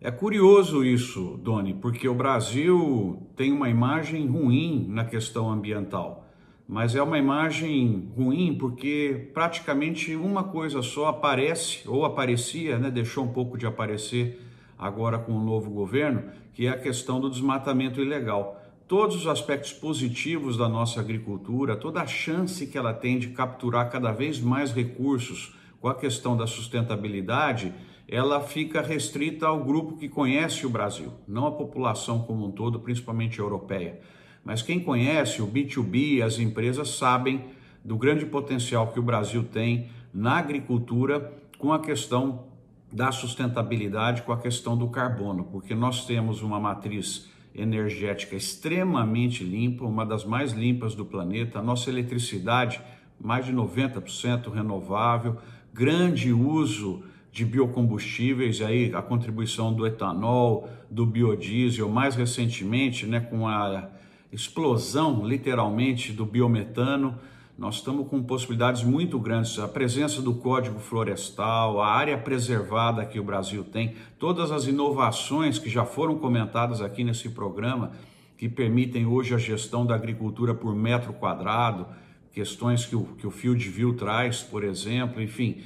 É 0.00 0.10
curioso 0.10 0.84
isso, 0.84 1.38
Doni, 1.40 1.74
porque 1.74 2.08
o 2.08 2.14
Brasil 2.14 3.24
tem 3.36 3.52
uma 3.52 3.68
imagem 3.68 4.26
ruim 4.26 4.86
na 4.88 5.04
questão 5.04 5.48
ambiental. 5.48 6.26
Mas 6.66 6.96
é 6.96 7.02
uma 7.02 7.18
imagem 7.18 8.10
ruim 8.16 8.56
porque 8.58 9.30
praticamente 9.32 10.16
uma 10.16 10.42
coisa 10.42 10.82
só 10.82 11.06
aparece, 11.06 11.88
ou 11.88 12.04
aparecia, 12.04 12.78
né, 12.78 12.90
deixou 12.90 13.24
um 13.24 13.32
pouco 13.32 13.56
de 13.56 13.66
aparecer 13.66 14.40
agora 14.76 15.18
com 15.18 15.32
o 15.32 15.44
novo 15.44 15.70
governo, 15.70 16.24
que 16.52 16.66
é 16.66 16.70
a 16.70 16.78
questão 16.78 17.20
do 17.20 17.30
desmatamento 17.30 18.00
ilegal. 18.00 18.59
Todos 18.90 19.14
os 19.14 19.28
aspectos 19.28 19.72
positivos 19.72 20.56
da 20.56 20.68
nossa 20.68 20.98
agricultura, 20.98 21.76
toda 21.76 22.02
a 22.02 22.08
chance 22.08 22.66
que 22.66 22.76
ela 22.76 22.92
tem 22.92 23.20
de 23.20 23.28
capturar 23.28 23.88
cada 23.88 24.10
vez 24.10 24.40
mais 24.40 24.72
recursos 24.72 25.54
com 25.80 25.86
a 25.86 25.94
questão 25.94 26.36
da 26.36 26.44
sustentabilidade, 26.44 27.72
ela 28.08 28.40
fica 28.40 28.82
restrita 28.82 29.46
ao 29.46 29.62
grupo 29.62 29.96
que 29.96 30.08
conhece 30.08 30.66
o 30.66 30.68
Brasil, 30.68 31.12
não 31.28 31.46
a 31.46 31.52
população 31.52 32.24
como 32.24 32.44
um 32.44 32.50
todo, 32.50 32.80
principalmente 32.80 33.38
europeia. 33.38 34.00
Mas 34.44 34.60
quem 34.60 34.80
conhece 34.80 35.40
o 35.40 35.46
B2B, 35.46 36.20
as 36.20 36.40
empresas 36.40 36.88
sabem 36.88 37.44
do 37.84 37.96
grande 37.96 38.26
potencial 38.26 38.88
que 38.88 38.98
o 38.98 39.04
Brasil 39.04 39.44
tem 39.44 39.88
na 40.12 40.36
agricultura 40.36 41.32
com 41.60 41.72
a 41.72 41.78
questão 41.78 42.48
da 42.92 43.12
sustentabilidade, 43.12 44.22
com 44.22 44.32
a 44.32 44.40
questão 44.40 44.76
do 44.76 44.88
carbono, 44.88 45.44
porque 45.44 45.76
nós 45.76 46.06
temos 46.06 46.42
uma 46.42 46.58
matriz 46.58 47.29
energética 47.54 48.36
extremamente 48.36 49.42
limpa, 49.44 49.84
uma 49.84 50.06
das 50.06 50.24
mais 50.24 50.52
limpas 50.52 50.94
do 50.94 51.04
planeta, 51.04 51.58
a 51.58 51.62
nossa 51.62 51.90
eletricidade 51.90 52.80
mais 53.20 53.44
de 53.44 53.52
90% 53.52 54.50
renovável, 54.50 55.36
grande 55.72 56.32
uso 56.32 57.02
de 57.30 57.44
biocombustíveis, 57.44 58.60
aí 58.60 58.92
a 58.94 59.02
contribuição 59.02 59.72
do 59.72 59.86
etanol, 59.86 60.68
do 60.90 61.06
biodiesel, 61.06 61.88
mais 61.88 62.16
recentemente, 62.16 63.06
né, 63.06 63.20
com 63.20 63.46
a 63.46 63.88
explosão, 64.32 65.24
literalmente, 65.24 66.12
do 66.12 66.24
biometano, 66.24 67.18
nós 67.60 67.74
estamos 67.74 68.08
com 68.08 68.22
possibilidades 68.22 68.82
muito 68.82 69.18
grandes. 69.18 69.58
A 69.58 69.68
presença 69.68 70.22
do 70.22 70.34
Código 70.34 70.80
Florestal, 70.80 71.78
a 71.78 71.88
área 71.88 72.16
preservada 72.16 73.04
que 73.04 73.20
o 73.20 73.22
Brasil 73.22 73.62
tem, 73.62 73.96
todas 74.18 74.50
as 74.50 74.66
inovações 74.66 75.58
que 75.58 75.68
já 75.68 75.84
foram 75.84 76.18
comentadas 76.18 76.80
aqui 76.80 77.04
nesse 77.04 77.28
programa, 77.28 77.92
que 78.38 78.48
permitem 78.48 79.04
hoje 79.04 79.34
a 79.34 79.36
gestão 79.36 79.84
da 79.84 79.94
agricultura 79.94 80.54
por 80.54 80.74
metro 80.74 81.12
quadrado, 81.12 81.86
questões 82.32 82.86
que 82.86 82.96
o, 82.96 83.04
que 83.18 83.26
o 83.26 83.30
Field 83.30 83.68
View 83.68 83.94
traz, 83.94 84.42
por 84.42 84.64
exemplo, 84.64 85.20
enfim, 85.20 85.62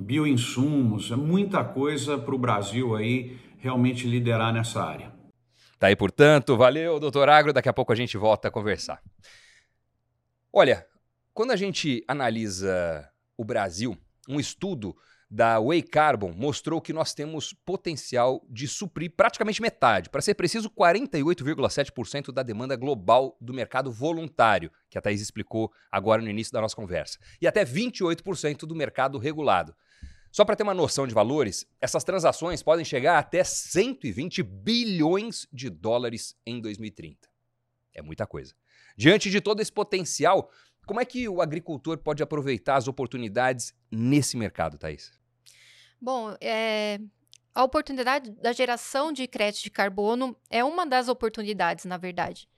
bioinsumos, 0.00 1.10
é 1.10 1.16
muita 1.16 1.62
coisa 1.62 2.16
para 2.16 2.34
o 2.34 2.38
Brasil 2.38 2.96
aí 2.96 3.36
realmente 3.58 4.08
liderar 4.08 4.50
nessa 4.50 4.82
área. 4.82 5.12
Tá 5.78 5.88
aí, 5.88 5.96
portanto, 5.96 6.56
valeu, 6.56 6.98
doutor 6.98 7.28
Agro. 7.28 7.52
Daqui 7.52 7.68
a 7.68 7.72
pouco 7.74 7.92
a 7.92 7.96
gente 7.96 8.16
volta 8.16 8.48
a 8.48 8.50
conversar. 8.50 9.02
Olha, 10.50 10.86
quando 11.34 11.50
a 11.50 11.56
gente 11.56 12.04
analisa 12.06 13.10
o 13.36 13.44
Brasil, 13.44 13.98
um 14.28 14.38
estudo 14.38 14.96
da 15.28 15.58
Way 15.58 15.82
Carbon 15.82 16.32
mostrou 16.32 16.80
que 16.80 16.92
nós 16.92 17.12
temos 17.12 17.52
potencial 17.52 18.46
de 18.48 18.68
suprir 18.68 19.10
praticamente 19.16 19.60
metade, 19.60 20.08
para 20.08 20.22
ser 20.22 20.34
preciso, 20.34 20.70
48,7% 20.70 22.32
da 22.32 22.44
demanda 22.44 22.76
global 22.76 23.36
do 23.40 23.52
mercado 23.52 23.90
voluntário, 23.90 24.70
que 24.88 24.96
a 24.96 25.02
Thaís 25.02 25.20
explicou 25.20 25.72
agora 25.90 26.22
no 26.22 26.30
início 26.30 26.52
da 26.52 26.60
nossa 26.60 26.76
conversa, 26.76 27.18
e 27.42 27.48
até 27.48 27.64
28% 27.64 28.58
do 28.60 28.76
mercado 28.76 29.18
regulado. 29.18 29.74
Só 30.30 30.44
para 30.44 30.54
ter 30.54 30.62
uma 30.62 30.74
noção 30.74 31.04
de 31.04 31.14
valores, 31.14 31.66
essas 31.80 32.04
transações 32.04 32.62
podem 32.62 32.84
chegar 32.84 33.18
até 33.18 33.42
120 33.42 34.40
bilhões 34.42 35.48
de 35.52 35.68
dólares 35.68 36.36
em 36.46 36.60
2030. 36.60 37.28
É 37.92 38.02
muita 38.02 38.26
coisa. 38.26 38.54
Diante 38.96 39.30
de 39.30 39.40
todo 39.40 39.60
esse 39.60 39.72
potencial, 39.72 40.50
como 40.86 41.00
é 41.00 41.04
que 41.04 41.28
o 41.28 41.40
agricultor 41.40 41.98
pode 41.98 42.22
aproveitar 42.22 42.76
as 42.76 42.88
oportunidades 42.88 43.74
nesse 43.90 44.36
mercado, 44.36 44.78
Thaís? 44.78 45.12
Bom, 46.00 46.36
é, 46.40 46.98
a 47.54 47.62
oportunidade 47.62 48.30
da 48.32 48.52
geração 48.52 49.12
de 49.12 49.26
crédito 49.28 49.62
de 49.62 49.70
carbono 49.70 50.36
é 50.50 50.64
uma 50.64 50.84
das 50.84 51.08
oportunidades, 51.08 51.84
na 51.84 51.96
verdade. 51.96 52.48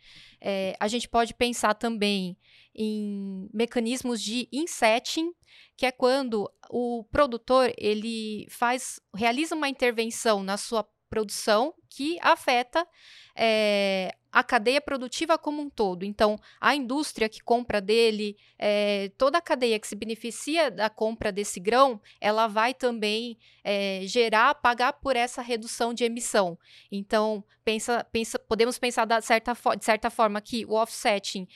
É, 0.40 0.74
a 0.80 0.88
gente 0.88 1.08
pode 1.08 1.34
pensar 1.34 1.74
também 1.74 2.36
em 2.74 3.48
mecanismos 3.52 4.22
de 4.22 4.48
insetting, 4.50 5.32
que 5.76 5.86
é 5.86 5.92
quando 5.92 6.50
o 6.70 7.04
produtor 7.04 7.72
ele 7.76 8.46
faz, 8.50 8.98
realiza 9.14 9.54
uma 9.54 9.68
intervenção 9.68 10.42
na 10.42 10.56
sua 10.56 10.86
produção 11.10 11.74
que 11.96 12.18
afeta 12.20 12.86
é, 13.34 14.14
a 14.30 14.42
cadeia 14.42 14.82
produtiva 14.82 15.38
como 15.38 15.62
um 15.62 15.70
todo. 15.70 16.04
Então, 16.04 16.38
a 16.60 16.74
indústria 16.74 17.26
que 17.26 17.42
compra 17.42 17.80
dele, 17.80 18.36
é, 18.58 19.10
toda 19.16 19.38
a 19.38 19.40
cadeia 19.40 19.78
que 19.78 19.88
se 19.88 19.96
beneficia 19.96 20.70
da 20.70 20.90
compra 20.90 21.32
desse 21.32 21.58
grão, 21.58 21.98
ela 22.20 22.48
vai 22.48 22.74
também 22.74 23.38
é, 23.64 24.02
gerar, 24.04 24.56
pagar 24.56 24.92
por 24.92 25.16
essa 25.16 25.40
redução 25.40 25.94
de 25.94 26.04
emissão. 26.04 26.58
Então, 26.92 27.42
pensa, 27.64 28.06
pensa, 28.12 28.38
podemos 28.38 28.78
pensar 28.78 29.06
da 29.06 29.22
certa, 29.22 29.54
de 29.78 29.84
certa 29.84 30.10
forma 30.10 30.38
que 30.42 30.66
o 30.66 30.74
offsetting 30.74 31.48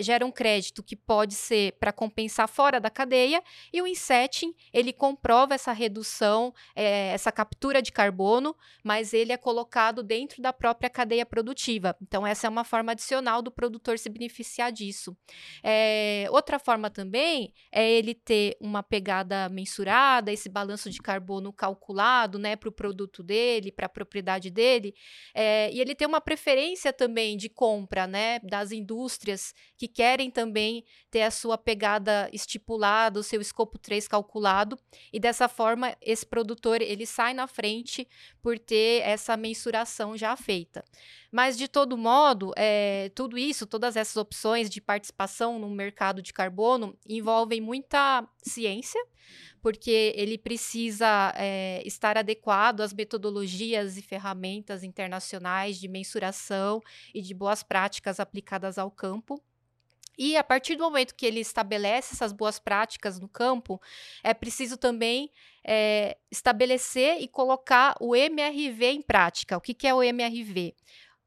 gera 0.00 0.24
um 0.24 0.30
crédito 0.30 0.82
que 0.82 0.94
pode 0.94 1.34
ser 1.34 1.72
para 1.80 1.90
compensar 1.92 2.48
fora 2.48 2.78
da 2.78 2.90
cadeia, 2.90 3.42
e 3.72 3.80
o 3.80 3.86
insetting, 3.86 4.54
ele 4.72 4.92
comprova 4.92 5.54
essa 5.54 5.72
redução, 5.72 6.54
essa 6.76 7.32
captura 7.32 7.82
de 7.82 7.90
carbono, 7.90 8.54
mas 8.84 9.12
ele 9.12 9.32
é 9.32 9.36
colocado 9.36 9.69
dentro 10.02 10.42
da 10.42 10.52
própria 10.52 10.90
cadeia 10.90 11.24
produtiva. 11.24 11.96
Então, 12.02 12.26
essa 12.26 12.46
é 12.46 12.50
uma 12.50 12.64
forma 12.64 12.92
adicional 12.92 13.40
do 13.40 13.50
produtor 13.50 13.98
se 13.98 14.08
beneficiar 14.08 14.72
disso. 14.72 15.16
É, 15.62 16.26
outra 16.30 16.58
forma 16.58 16.90
também 16.90 17.54
é 17.70 17.88
ele 17.88 18.14
ter 18.14 18.56
uma 18.60 18.82
pegada 18.82 19.48
mensurada, 19.48 20.32
esse 20.32 20.48
balanço 20.48 20.90
de 20.90 20.98
carbono 20.98 21.52
calculado 21.52 22.38
né, 22.38 22.56
para 22.56 22.68
o 22.68 22.72
produto 22.72 23.22
dele, 23.22 23.70
para 23.70 23.86
a 23.86 23.88
propriedade 23.88 24.50
dele, 24.50 24.94
é, 25.34 25.70
e 25.72 25.80
ele 25.80 25.94
ter 25.94 26.06
uma 26.06 26.20
preferência 26.20 26.92
também 26.92 27.36
de 27.36 27.48
compra 27.48 28.06
né, 28.06 28.40
das 28.40 28.72
indústrias 28.72 29.54
que 29.76 29.86
querem 29.86 30.30
também 30.30 30.84
ter 31.10 31.22
a 31.22 31.30
sua 31.30 31.56
pegada 31.56 32.28
estipulada, 32.32 33.20
o 33.20 33.22
seu 33.22 33.40
escopo 33.40 33.78
3 33.78 34.08
calculado, 34.08 34.78
e 35.12 35.20
dessa 35.20 35.48
forma 35.48 35.96
esse 36.00 36.26
produtor 36.26 36.82
ele 36.82 37.06
sai 37.06 37.34
na 37.34 37.46
frente 37.46 38.08
por 38.42 38.58
ter 38.58 39.02
essa 39.02 39.36
mensuração 39.36 39.49
já 40.16 40.36
feita. 40.36 40.84
Mas, 41.30 41.56
de 41.56 41.68
todo 41.68 41.96
modo, 41.96 42.52
é, 42.56 43.10
tudo 43.14 43.38
isso, 43.38 43.66
todas 43.66 43.96
essas 43.96 44.16
opções 44.16 44.68
de 44.68 44.80
participação 44.80 45.58
no 45.58 45.70
mercado 45.70 46.20
de 46.20 46.32
carbono 46.32 46.96
envolvem 47.08 47.60
muita 47.60 48.26
ciência, 48.42 49.00
porque 49.62 50.12
ele 50.16 50.38
precisa 50.38 51.32
é, 51.36 51.82
estar 51.86 52.18
adequado 52.18 52.80
às 52.80 52.92
metodologias 52.92 53.96
e 53.96 54.02
ferramentas 54.02 54.82
internacionais 54.82 55.78
de 55.78 55.86
mensuração 55.88 56.80
e 57.14 57.22
de 57.22 57.34
boas 57.34 57.62
práticas 57.62 58.18
aplicadas 58.18 58.78
ao 58.78 58.90
campo. 58.90 59.40
E 60.22 60.36
a 60.36 60.44
partir 60.44 60.76
do 60.76 60.84
momento 60.84 61.14
que 61.14 61.24
ele 61.24 61.40
estabelece 61.40 62.12
essas 62.12 62.30
boas 62.30 62.58
práticas 62.58 63.18
no 63.18 63.26
campo, 63.26 63.80
é 64.22 64.34
preciso 64.34 64.76
também 64.76 65.32
é, 65.64 66.18
estabelecer 66.30 67.22
e 67.22 67.26
colocar 67.26 67.96
o 67.98 68.14
MRV 68.14 68.84
em 68.84 69.00
prática. 69.00 69.56
O 69.56 69.62
que, 69.62 69.72
que 69.72 69.86
é 69.86 69.94
o 69.94 70.02
MRV? 70.02 70.74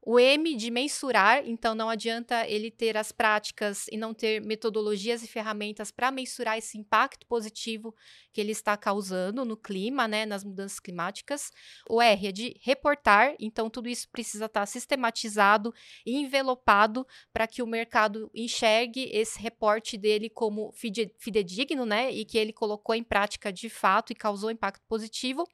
O 0.06 0.18
M 0.20 0.54
de 0.54 0.70
mensurar, 0.70 1.42
então 1.46 1.74
não 1.74 1.88
adianta 1.88 2.46
ele 2.46 2.70
ter 2.70 2.94
as 2.94 3.10
práticas 3.10 3.86
e 3.90 3.96
não 3.96 4.12
ter 4.12 4.40
metodologias 4.42 5.22
e 5.22 5.26
ferramentas 5.26 5.90
para 5.90 6.10
mensurar 6.10 6.58
esse 6.58 6.76
impacto 6.76 7.26
positivo 7.26 7.94
que 8.30 8.38
ele 8.38 8.52
está 8.52 8.76
causando 8.76 9.46
no 9.46 9.56
clima, 9.56 10.06
né, 10.06 10.26
nas 10.26 10.44
mudanças 10.44 10.78
climáticas. 10.78 11.50
O 11.88 12.02
R 12.02 12.28
é 12.28 12.32
de 12.32 12.54
reportar, 12.60 13.34
então 13.40 13.70
tudo 13.70 13.88
isso 13.88 14.06
precisa 14.10 14.44
estar 14.44 14.66
sistematizado 14.66 15.72
e 16.04 16.16
envelopado 16.16 17.06
para 17.32 17.46
que 17.46 17.62
o 17.62 17.66
mercado 17.66 18.30
enxergue 18.34 19.08
esse 19.10 19.40
reporte 19.40 19.96
dele 19.96 20.28
como 20.28 20.70
fidedigno, 21.18 21.86
né, 21.86 22.12
e 22.12 22.26
que 22.26 22.36
ele 22.36 22.52
colocou 22.52 22.94
em 22.94 23.02
prática 23.02 23.50
de 23.50 23.70
fato 23.70 24.12
e 24.12 24.14
causou 24.14 24.50
impacto 24.50 24.84
positivo. 24.86 25.48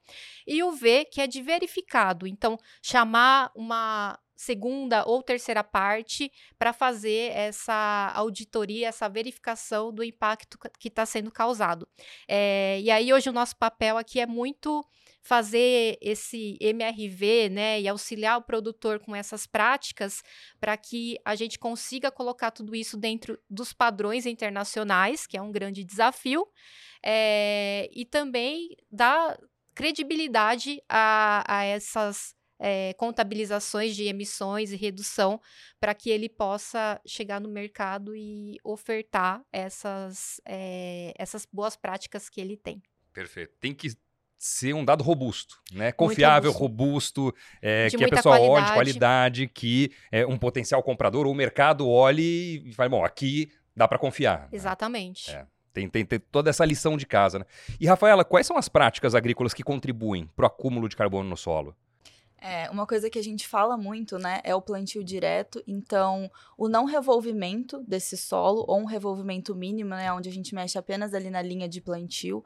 E 0.45 0.61
o 0.61 0.73
V, 0.73 1.05
que 1.05 1.21
é 1.21 1.27
de 1.27 1.41
verificado, 1.41 2.27
então 2.27 2.57
chamar 2.81 3.49
uma 3.55 4.19
segunda 4.41 5.03
ou 5.05 5.21
terceira 5.21 5.63
parte 5.63 6.31
para 6.57 6.73
fazer 6.73 7.31
essa 7.31 8.11
auditoria, 8.15 8.87
essa 8.87 9.07
verificação 9.07 9.93
do 9.93 10.03
impacto 10.03 10.57
que 10.79 10.87
está 10.87 11.05
sendo 11.05 11.31
causado. 11.31 11.87
É, 12.27 12.79
e 12.81 12.89
aí, 12.89 13.13
hoje, 13.13 13.29
o 13.29 13.33
nosso 13.33 13.55
papel 13.55 13.97
aqui 13.97 14.19
é 14.19 14.25
muito 14.25 14.83
fazer 15.21 15.95
esse 16.01 16.57
MRV, 16.59 17.49
né, 17.49 17.79
e 17.79 17.87
auxiliar 17.87 18.39
o 18.39 18.41
produtor 18.41 18.99
com 18.99 19.15
essas 19.15 19.45
práticas 19.45 20.23
para 20.59 20.75
que 20.75 21.19
a 21.23 21.35
gente 21.35 21.59
consiga 21.59 22.11
colocar 22.11 22.49
tudo 22.49 22.75
isso 22.75 22.97
dentro 22.97 23.37
dos 23.47 23.71
padrões 23.71 24.25
internacionais, 24.25 25.27
que 25.27 25.37
é 25.37 25.41
um 25.41 25.51
grande 25.51 25.83
desafio, 25.83 26.47
é, 27.05 27.87
e 27.93 28.03
também 28.03 28.75
dar 28.91 29.37
credibilidade 29.75 30.81
a, 30.89 31.43
a 31.47 31.63
essas 31.63 32.33
é, 32.61 32.93
contabilizações 32.93 33.95
de 33.95 34.03
emissões 34.03 34.71
e 34.71 34.75
redução 34.75 35.41
para 35.79 35.95
que 35.95 36.11
ele 36.11 36.29
possa 36.29 37.01
chegar 37.05 37.41
no 37.41 37.49
mercado 37.49 38.15
e 38.15 38.57
ofertar 38.63 39.41
essas, 39.51 40.39
é, 40.45 41.11
essas 41.17 41.47
boas 41.51 41.75
práticas 41.75 42.29
que 42.29 42.39
ele 42.39 42.55
tem. 42.55 42.81
Perfeito. 43.11 43.53
Tem 43.59 43.73
que 43.73 43.89
ser 44.37 44.73
um 44.73 44.85
dado 44.85 45.03
robusto, 45.03 45.59
né? 45.71 45.91
Confiável, 45.91 46.51
robusto, 46.51 47.25
robusto 47.25 47.41
é, 47.61 47.89
que 47.89 48.03
a 48.03 48.09
pessoa 48.09 48.39
olhe 48.39 48.65
de 48.65 48.71
qualidade. 48.71 48.73
qualidade, 48.73 49.47
que 49.47 49.91
é, 50.11 50.25
um 50.25 50.37
potencial 50.37 50.81
comprador 50.81 51.25
ou 51.25 51.31
o 51.31 51.35
mercado 51.35 51.87
olhe 51.87 52.63
e 52.65 52.73
fale, 52.73 52.89
bom, 52.89 53.03
aqui 53.03 53.51
dá 53.75 53.87
para 53.87 53.97
confiar. 53.97 54.41
né? 54.41 54.47
Exatamente. 54.51 55.31
É. 55.31 55.45
Tem, 55.73 55.87
tem, 55.87 56.05
tem 56.05 56.19
toda 56.19 56.49
essa 56.49 56.65
lição 56.65 56.97
de 56.97 57.05
casa, 57.05 57.39
né? 57.39 57.45
E, 57.79 57.87
Rafaela, 57.87 58.25
quais 58.25 58.45
são 58.45 58.57
as 58.57 58.67
práticas 58.67 59.15
agrícolas 59.15 59.53
que 59.53 59.63
contribuem 59.63 60.27
para 60.35 60.43
o 60.43 60.47
acúmulo 60.47 60.89
de 60.89 60.95
carbono 60.95 61.29
no 61.29 61.37
solo? 61.37 61.75
É, 62.43 62.67
uma 62.71 62.87
coisa 62.87 63.07
que 63.07 63.19
a 63.19 63.23
gente 63.23 63.47
fala 63.47 63.77
muito, 63.77 64.17
né, 64.17 64.41
é 64.43 64.55
o 64.55 64.61
plantio 64.61 65.03
direto. 65.03 65.63
Então, 65.67 66.29
o 66.57 66.67
não 66.67 66.85
revolvimento 66.85 67.83
desse 67.83 68.17
solo, 68.17 68.65
ou 68.67 68.79
um 68.79 68.85
revolvimento 68.85 69.53
mínimo, 69.53 69.91
né, 69.91 70.11
onde 70.11 70.27
a 70.27 70.31
gente 70.31 70.55
mexe 70.55 70.75
apenas 70.75 71.13
ali 71.13 71.29
na 71.29 71.41
linha 71.41 71.69
de 71.69 71.79
plantio. 71.79 72.43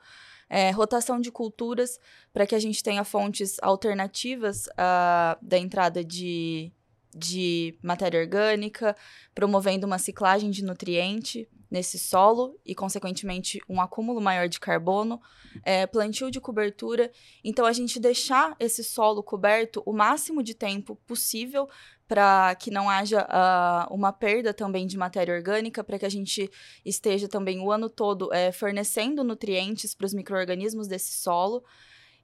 É, 0.50 0.70
rotação 0.70 1.20
de 1.20 1.32
culturas, 1.32 1.98
para 2.34 2.46
que 2.46 2.54
a 2.54 2.60
gente 2.60 2.84
tenha 2.84 3.06
fontes 3.06 3.58
alternativas 3.62 4.68
ah, 4.78 5.38
da 5.42 5.58
entrada 5.58 6.04
de, 6.04 6.72
de 7.16 7.78
matéria 7.82 8.20
orgânica, 8.20 8.96
promovendo 9.34 9.88
uma 9.88 9.98
ciclagem 9.98 10.52
de 10.52 10.64
nutriente 10.64 11.48
nesse 11.72 11.98
solo 11.98 12.60
e, 12.66 12.76
consequentemente, 12.76 13.60
um 13.70 13.82
acúmulo 13.82 14.22
maior 14.22 14.48
de 14.50 14.60
carbono. 14.60 15.22
É, 15.64 15.88
plantio 15.88 16.30
de 16.30 16.42
cobertura. 16.42 17.10
Então, 17.42 17.66
a 17.66 17.72
gente 17.72 17.98
deixar 17.98 18.56
esse 18.60 18.84
solo 18.84 19.24
coberto 19.24 19.82
o 19.86 19.94
máximo 19.94 20.44
de 20.44 20.54
tempo 20.54 20.98
possível 21.08 21.70
para 22.08 22.54
que 22.56 22.70
não 22.70 22.90
haja 22.90 23.26
ah, 23.30 23.88
uma 23.90 24.12
perda 24.12 24.54
também 24.54 24.86
de 24.86 24.98
matéria 24.98 25.34
orgânica, 25.34 25.84
para 25.84 25.98
que 25.98 26.06
a 26.06 26.10
gente 26.10 26.52
esteja 26.84 27.28
também 27.28 27.60
o 27.60 27.72
ano 27.72 27.90
todo 27.90 28.32
eh, 28.34 28.52
fornecendo 28.52 29.24
nutrientes 29.24 29.96
para 29.96 30.06
os 30.06 30.14
micro-organismos 30.14 30.88
desse 30.88 31.14
solo. 31.14 31.64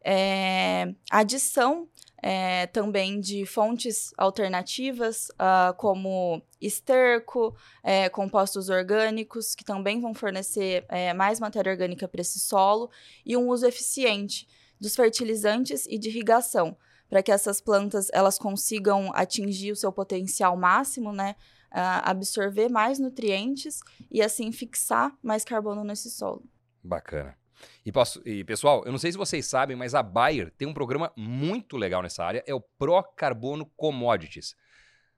É, 0.03 0.93
adição 1.09 1.87
eh, 2.23 2.67
também 2.67 3.19
de 3.19 3.45
fontes 3.45 4.11
alternativas, 4.17 5.31
ah, 5.37 5.73
como 5.77 6.41
esterco, 6.59 7.55
eh, 7.83 8.09
compostos 8.09 8.69
orgânicos, 8.69 9.55
que 9.55 9.63
também 9.63 9.99
vão 9.99 10.13
fornecer 10.13 10.85
mais 11.15 11.39
matéria 11.39 11.71
orgânica 11.71 12.07
para 12.07 12.21
esse 12.21 12.39
solo, 12.39 12.89
e 13.25 13.35
um 13.35 13.47
uso 13.47 13.65
eficiente 13.65 14.47
dos 14.79 14.95
fertilizantes 14.95 15.85
e 15.87 15.97
de 15.97 16.09
irrigação, 16.09 16.77
para 17.09 17.21
que 17.23 17.31
essas 17.31 17.59
plantas 17.61 18.07
elas 18.13 18.37
consigam 18.37 19.11
atingir 19.13 19.71
o 19.71 19.75
seu 19.75 19.91
potencial 19.91 20.55
máximo, 20.57 21.11
né? 21.11 21.35
ah, 21.71 22.11
absorver 22.11 22.69
mais 22.69 22.99
nutrientes 22.99 23.79
e 24.11 24.21
assim 24.21 24.51
fixar 24.51 25.15
mais 25.23 25.43
carbono 25.43 25.83
nesse 25.83 26.11
solo. 26.11 26.43
Bacana. 26.83 27.40
E, 27.85 27.91
posso- 27.91 28.21
e, 28.25 28.43
pessoal, 28.43 28.83
eu 28.85 28.91
não 28.91 28.99
sei 28.99 29.11
se 29.11 29.17
vocês 29.17 29.45
sabem, 29.45 29.75
mas 29.75 29.95
a 29.95 30.03
Bayer 30.03 30.51
tem 30.57 30.67
um 30.67 30.73
programa 30.73 31.11
muito 31.15 31.77
legal 31.77 32.01
nessa 32.01 32.23
área, 32.23 32.43
é 32.45 32.53
o 32.53 32.61
Pro 32.61 33.01
Carbono 33.15 33.65
Commodities. 33.75 34.55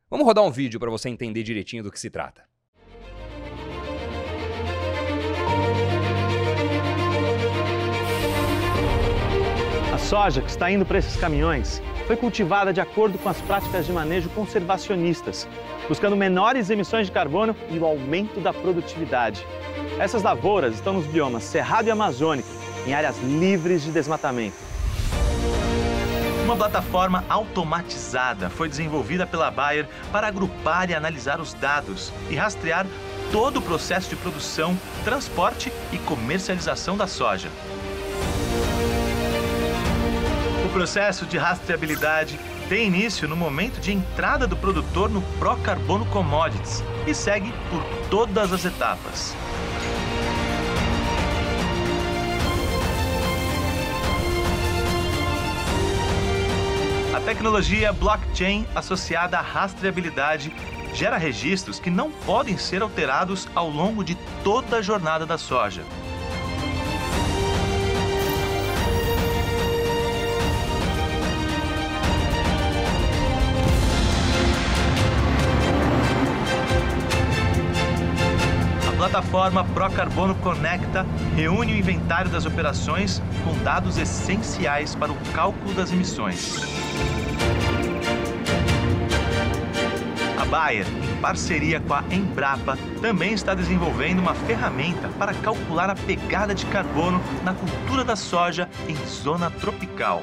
Vamos 0.10 0.26
rodar 0.26 0.44
um 0.44 0.52
vídeo 0.52 0.80
para 0.80 0.92
você 0.92 1.10
entender 1.10 1.44
direitinho 1.44 1.84
do 1.84 1.92
que 1.92 2.00
se 2.00 2.10
trata. 2.10 2.44
A 9.94 9.98
soja 9.98 10.42
que 10.42 10.50
está 10.50 10.70
indo 10.72 10.86
para 10.86 10.98
esses 11.00 11.16
caminhões 11.16 11.82
foi 12.08 12.18
cultivada 12.18 12.74
de 12.74 12.82
acordo 12.82 13.18
com 13.18 13.30
as 13.30 13.40
práticas 13.42 13.86
de 13.86 13.94
manejo 13.94 14.30
conservacionistas, 14.30 15.48
buscando 15.88 16.16
menores 16.16 16.70
emissões 16.70 17.08
de 17.08 17.14
carbono 17.14 17.56
e 17.70 17.78
o 17.80 17.86
aumento 17.86 18.40
da 18.40 18.52
produtividade. 18.52 19.46
Essas 20.00 20.24
lavouras 20.24 20.76
estão 20.76 20.94
nos 20.94 21.06
biomas 21.06 21.44
Cerrado 21.44 21.88
e 21.88 21.92
Amazônico, 21.92 22.50
em 22.86 22.94
áreas 22.94 23.18
livres 23.20 23.84
de 23.84 23.92
desmatamento. 23.92 24.58
Uma 26.44 26.58
plataforma 26.58 27.24
automatizada 27.30 28.50
foi 28.50 28.68
desenvolvida 28.68 29.26
pela 29.26 29.50
Bayer 29.50 29.88
para 30.12 30.28
agrupar 30.28 30.90
e 30.90 30.94
analisar 30.94 31.40
os 31.40 31.54
dados 31.54 32.12
e 32.30 32.36
rastrear 32.36 32.86
todo 33.32 33.58
o 33.58 33.62
processo 33.62 34.10
de 34.10 34.16
produção, 34.16 34.78
transporte 35.06 35.72
e 35.92 35.98
comercialização 36.00 36.98
da 36.98 37.08
soja. 37.08 37.50
O 40.66 40.70
processo 40.70 41.26
de 41.26 41.38
rastreabilidade 41.38 42.38
tem 42.68 42.88
início 42.88 43.28
no 43.28 43.36
momento 43.36 43.80
de 43.80 43.94
entrada 43.94 44.46
do 44.46 44.58
produtor 44.58 45.10
no 45.10 45.22
Pro 45.40 45.56
Carbono 45.58 46.06
Commodities 46.08 46.84
e 47.08 47.14
segue 47.14 47.54
por 47.70 47.84
todas 48.10 48.52
as 48.52 48.66
etapas. 48.66 49.36
Tecnologia 57.34 57.92
blockchain 57.92 58.64
associada 58.76 59.40
à 59.40 59.42
rastreabilidade 59.42 60.54
gera 60.94 61.18
registros 61.18 61.80
que 61.80 61.90
não 61.90 62.12
podem 62.12 62.60
ser 62.60 62.84
alterados 62.84 63.48
ao 63.56 63.68
longo 63.72 64.04
de 64.04 64.14
toda 64.44 64.78
a 64.78 64.82
jornada 64.84 65.26
da 65.26 65.36
soja. 65.36 65.82
A 78.88 78.92
plataforma 78.96 79.66
Procarbono 79.74 80.36
Conecta 80.36 81.04
reúne 81.36 81.74
o 81.74 81.78
inventário 81.78 82.30
das 82.30 82.46
operações 82.46 83.24
com 83.44 83.58
dados 83.64 83.98
essenciais 83.98 84.94
para 84.94 85.12
o 85.12 85.18
cálculo 85.34 85.74
das 85.74 85.92
emissões. 85.92 86.73
Bayer, 90.54 90.86
em 90.88 91.20
parceria 91.20 91.80
com 91.80 91.96
a 91.96 92.04
Embrapa, 92.12 92.78
também 93.02 93.34
está 93.34 93.56
desenvolvendo 93.56 94.20
uma 94.20 94.36
ferramenta 94.36 95.10
para 95.18 95.34
calcular 95.34 95.90
a 95.90 95.96
pegada 95.96 96.54
de 96.54 96.64
carbono 96.68 97.20
na 97.44 97.56
cultura 97.56 98.04
da 98.04 98.16
soja 98.16 98.70
em 98.88 98.96
zona 99.08 99.50
tropical. 99.50 100.22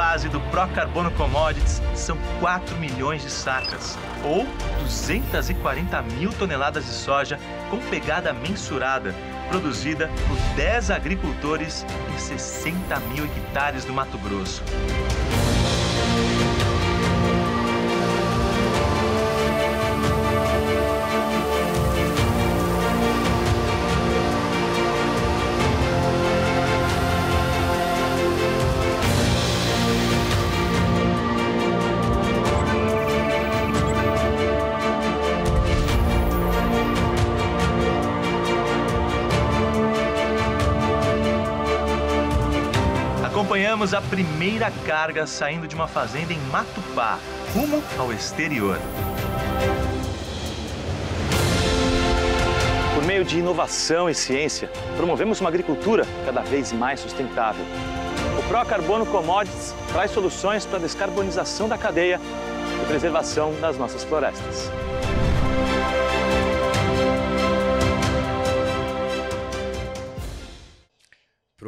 Fase 0.00 0.30
do 0.30 0.40
Pro 0.40 0.66
Carbono 0.68 1.10
Commodities, 1.10 1.82
são 1.94 2.16
4 2.40 2.74
milhões 2.76 3.20
de 3.20 3.28
sacas, 3.28 3.98
ou 4.24 4.46
240 4.82 6.00
mil 6.00 6.32
toneladas 6.32 6.86
de 6.86 6.90
soja 6.90 7.38
com 7.68 7.78
pegada 7.90 8.32
mensurada, 8.32 9.14
produzida 9.50 10.08
por 10.26 10.56
10 10.56 10.90
agricultores 10.90 11.84
em 12.14 12.18
60 12.18 12.98
mil 13.12 13.26
hectares 13.26 13.84
do 13.84 13.92
Mato 13.92 14.16
Grosso. 14.16 14.62
Acompanhamos 43.50 43.92
a 43.92 44.00
primeira 44.00 44.70
carga 44.86 45.26
saindo 45.26 45.66
de 45.66 45.74
uma 45.74 45.88
fazenda 45.88 46.32
em 46.32 46.38
Matupá, 46.52 47.18
rumo 47.52 47.82
ao 47.98 48.12
exterior. 48.12 48.78
Por 52.94 53.04
meio 53.04 53.24
de 53.24 53.40
inovação 53.40 54.08
e 54.08 54.14
ciência, 54.14 54.70
promovemos 54.96 55.40
uma 55.40 55.48
agricultura 55.48 56.06
cada 56.24 56.42
vez 56.42 56.70
mais 56.70 57.00
sustentável. 57.00 57.64
O 58.38 58.42
Pro 58.48 58.64
Carbono 58.64 59.04
Commodities 59.04 59.74
traz 59.90 60.12
soluções 60.12 60.64
para 60.64 60.78
a 60.78 60.82
descarbonização 60.82 61.68
da 61.68 61.76
cadeia 61.76 62.20
e 62.80 62.86
preservação 62.86 63.52
das 63.60 63.76
nossas 63.76 64.04
florestas. 64.04 64.70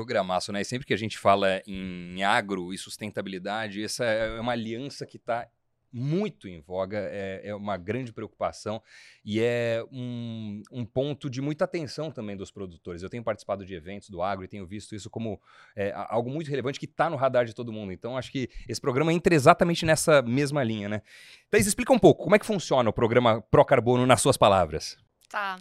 Programaço, 0.03 0.51
né? 0.53 0.61
E 0.61 0.65
sempre 0.65 0.85
que 0.85 0.93
a 0.93 0.97
gente 0.97 1.17
fala 1.17 1.63
em 1.65 2.25
agro 2.25 2.75
e 2.75 2.79
sustentabilidade, 2.79 3.85
essa 3.85 4.05
é 4.05 4.41
uma 4.41 4.51
aliança 4.51 5.07
que 5.07 5.17
está 5.17 5.49
muito 5.93 6.49
em 6.49 6.61
voga, 6.61 6.99
é, 6.99 7.43
é 7.45 7.55
uma 7.55 7.77
grande 7.77 8.13
preocupação 8.13 8.83
e 9.25 9.41
é 9.41 9.85
um, 9.93 10.63
um, 10.73 10.85
ponto 10.85 11.29
de 11.29 11.41
muita 11.41 11.65
atenção 11.65 12.11
também 12.11 12.37
dos 12.37 12.51
produtores. 12.51 13.03
Eu 13.03 13.11
tenho 13.11 13.23
participado 13.23 13.65
de 13.65 13.75
eventos 13.75 14.09
do 14.09 14.23
agro 14.23 14.45
e 14.45 14.49
tenho 14.49 14.67
visto 14.67 14.95
isso 14.97 15.09
como 15.09 15.41
é, 15.77 15.93
algo 15.95 16.31
muito 16.31 16.49
relevante 16.49 16.81
que 16.81 16.87
está 16.87 17.09
no 17.09 17.17
radar 17.17 17.45
de 17.45 17.55
todo 17.55 17.73
mundo. 17.73 17.93
Então, 17.93 18.17
acho 18.17 18.33
que 18.33 18.49
esse 18.67 18.81
programa 18.81 19.13
entra 19.13 19.35
exatamente 19.35 19.85
nessa 19.85 20.21
mesma 20.23 20.65
linha, 20.65 20.89
né? 20.89 21.03
Thaís, 21.49 21.67
explica 21.67 21.93
um 21.93 21.99
pouco 21.99 22.25
como 22.25 22.35
é 22.35 22.39
que 22.41 22.47
funciona 22.47 22.91
o 22.91 22.93
programa 22.93 23.41
Pro 23.43 23.65
Carbono 23.65 24.05
nas 24.05 24.21
suas 24.21 24.37
palavras. 24.37 24.97
Tá. 25.29 25.59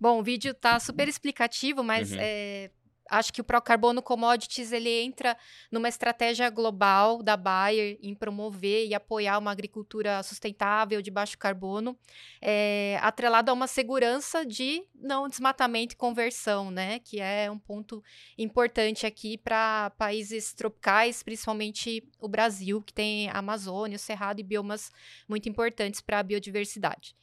Bom, 0.00 0.20
o 0.20 0.22
vídeo 0.22 0.54
tá 0.54 0.78
super 0.78 1.08
explicativo, 1.08 1.82
mas 1.82 2.12
uhum. 2.12 2.18
é, 2.20 2.70
acho 3.08 3.32
que 3.32 3.40
o 3.40 3.44
Procarbono 3.44 4.02
Commodities 4.02 4.72
ele 4.72 4.90
entra 4.90 5.36
numa 5.70 5.88
estratégia 5.88 6.48
global 6.50 7.22
da 7.22 7.36
Bayer 7.36 7.98
em 8.02 8.14
promover 8.14 8.86
e 8.86 8.94
apoiar 8.94 9.38
uma 9.38 9.50
agricultura 9.50 10.22
sustentável 10.22 11.00
de 11.02 11.10
baixo 11.10 11.38
carbono, 11.38 11.98
é, 12.40 12.98
atrelado 13.02 13.50
a 13.50 13.54
uma 13.54 13.66
segurança 13.66 14.44
de 14.44 14.82
não 14.94 15.28
desmatamento 15.28 15.94
e 15.94 15.96
conversão, 15.96 16.70
né? 16.70 16.98
Que 16.98 17.20
é 17.20 17.50
um 17.50 17.58
ponto 17.58 18.02
importante 18.36 19.06
aqui 19.06 19.38
para 19.38 19.90
países 19.96 20.52
tropicais, 20.52 21.22
principalmente 21.22 22.06
o 22.20 22.28
Brasil, 22.28 22.82
que 22.82 22.92
tem 22.92 23.28
a 23.30 23.38
Amazônia, 23.38 23.96
o 23.96 23.98
Cerrado 23.98 24.40
e 24.40 24.42
biomas 24.44 24.90
muito 25.28 25.48
importantes 25.48 26.00
para 26.00 26.18
a 26.18 26.22
biodiversidade. 26.22 27.16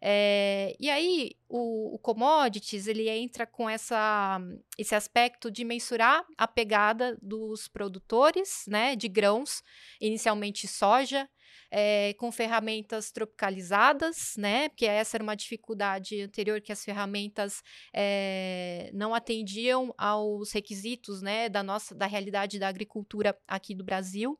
É, 0.00 0.74
e 0.80 0.90
aí, 0.90 1.32
o, 1.48 1.94
o, 1.94 1.98
commodities, 1.98 2.88
ele 2.88 3.08
entra 3.08 3.46
com 3.46 3.70
essa, 3.70 4.40
esse 4.76 4.96
aspecto 4.96 5.48
de 5.48 5.64
mensurar 5.64 6.24
a 6.36 6.48
pegada 6.48 7.16
dos 7.22 7.68
produtores, 7.68 8.64
né, 8.66 8.96
de 8.96 9.06
grãos, 9.06 9.62
inicialmente 10.00 10.66
soja, 10.66 11.28
é, 11.70 12.12
com 12.18 12.30
ferramentas 12.30 13.10
tropicalizadas, 13.10 14.34
né? 14.36 14.68
Porque 14.68 14.84
essa 14.84 15.16
era 15.16 15.24
uma 15.24 15.34
dificuldade 15.34 16.20
anterior 16.20 16.60
que 16.60 16.70
as 16.70 16.84
ferramentas 16.84 17.62
é, 17.94 18.90
não 18.92 19.14
atendiam 19.14 19.94
aos 19.96 20.52
requisitos, 20.52 21.22
né, 21.22 21.48
da 21.48 21.62
nossa 21.62 21.94
da 21.94 22.04
realidade 22.04 22.58
da 22.58 22.68
agricultura 22.68 23.34
aqui 23.48 23.74
do 23.74 23.82
Brasil 23.82 24.38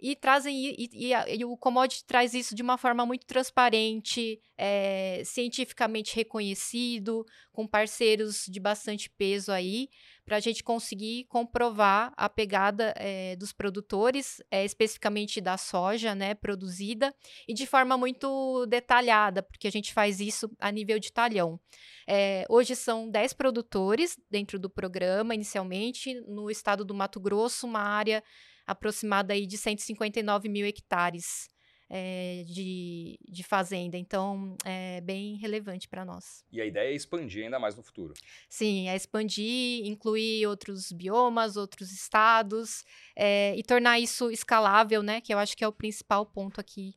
e 0.00 0.16
trazem 0.16 0.56
e, 0.56 0.88
e, 0.92 1.12
e, 1.12 1.44
o 1.44 1.56
commodity 1.56 2.04
traz 2.04 2.34
isso 2.34 2.54
de 2.54 2.62
uma 2.62 2.76
forma 2.76 3.04
muito 3.06 3.26
transparente, 3.26 4.40
é, 4.56 5.22
cientificamente 5.24 6.14
reconhecido, 6.14 7.24
com 7.52 7.66
parceiros 7.66 8.46
de 8.48 8.58
bastante 8.58 9.08
peso 9.10 9.52
aí, 9.52 9.88
para 10.24 10.36
a 10.36 10.40
gente 10.40 10.64
conseguir 10.64 11.24
comprovar 11.24 12.12
a 12.16 12.28
pegada 12.28 12.94
é, 12.96 13.36
dos 13.36 13.52
produtores, 13.52 14.42
é, 14.50 14.64
especificamente 14.64 15.40
da 15.40 15.56
soja, 15.56 16.14
né, 16.14 16.34
produzida, 16.34 17.14
e 17.46 17.52
de 17.52 17.66
forma 17.66 17.96
muito 17.96 18.66
detalhada, 18.66 19.42
porque 19.42 19.68
a 19.68 19.70
gente 19.70 19.92
faz 19.92 20.20
isso 20.20 20.50
a 20.58 20.70
nível 20.72 20.98
de 20.98 21.12
talhão. 21.12 21.60
É, 22.06 22.44
hoje 22.48 22.74
são 22.74 23.08
10 23.08 23.34
produtores 23.34 24.18
dentro 24.30 24.58
do 24.58 24.70
programa, 24.70 25.34
inicialmente, 25.34 26.14
no 26.26 26.50
estado 26.50 26.84
do 26.84 26.94
Mato 26.94 27.20
Grosso, 27.20 27.66
uma 27.66 27.80
área 27.80 28.22
aproximada 28.66 29.32
aí 29.32 29.46
de 29.46 29.58
159 29.58 30.48
mil 30.48 30.66
hectares 30.66 31.48
é, 31.88 32.44
de, 32.46 33.18
de 33.28 33.42
fazenda. 33.42 33.96
Então, 33.96 34.56
é 34.64 35.00
bem 35.00 35.36
relevante 35.36 35.88
para 35.88 36.04
nós. 36.04 36.44
E 36.50 36.60
a 36.60 36.66
ideia 36.66 36.90
é 36.90 36.94
expandir 36.94 37.44
ainda 37.44 37.58
mais 37.58 37.76
no 37.76 37.82
futuro. 37.82 38.14
Sim, 38.48 38.88
é 38.88 38.96
expandir, 38.96 39.86
incluir 39.86 40.46
outros 40.46 40.90
biomas, 40.90 41.56
outros 41.56 41.92
estados 41.92 42.84
é, 43.16 43.54
e 43.56 43.62
tornar 43.62 43.98
isso 44.00 44.30
escalável, 44.30 45.02
né? 45.02 45.20
Que 45.20 45.32
eu 45.32 45.38
acho 45.38 45.56
que 45.56 45.64
é 45.64 45.68
o 45.68 45.72
principal 45.72 46.26
ponto 46.26 46.60
aqui 46.60 46.94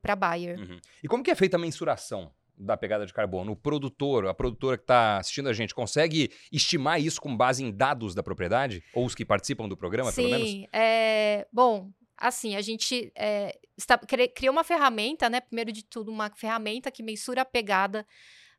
para 0.00 0.12
a 0.12 0.16
Bayer. 0.16 0.58
Uhum. 0.58 0.80
E 1.02 1.08
como 1.08 1.22
que 1.22 1.30
é 1.30 1.34
feita 1.34 1.56
a 1.56 1.60
mensuração 1.60 2.30
da 2.56 2.76
pegada 2.76 3.06
de 3.06 3.12
carbono? 3.12 3.52
O 3.52 3.56
produtor, 3.56 4.26
a 4.26 4.34
produtora 4.34 4.76
que 4.76 4.84
está 4.84 5.18
assistindo 5.18 5.48
a 5.48 5.52
gente, 5.52 5.74
consegue 5.74 6.30
estimar 6.50 7.00
isso 7.00 7.20
com 7.20 7.36
base 7.36 7.64
em 7.64 7.70
dados 7.70 8.14
da 8.14 8.22
propriedade? 8.22 8.82
Ou 8.94 9.06
os 9.06 9.14
que 9.14 9.24
participam 9.24 9.68
do 9.68 9.76
programa, 9.76 10.10
Sim, 10.10 10.22
pelo 10.22 10.30
menos? 10.30 10.48
Sim, 10.48 10.66
é, 10.72 11.46
bom, 11.52 11.90
assim, 12.16 12.56
a 12.56 12.60
gente 12.60 13.12
é, 13.16 13.58
está, 13.76 13.98
criou 14.34 14.52
uma 14.52 14.64
ferramenta, 14.64 15.28
né? 15.28 15.40
Primeiro 15.40 15.72
de 15.72 15.84
tudo, 15.84 16.10
uma 16.10 16.30
ferramenta 16.30 16.90
que 16.90 17.02
mensura 17.02 17.42
a 17.42 17.46
pegada 17.46 18.06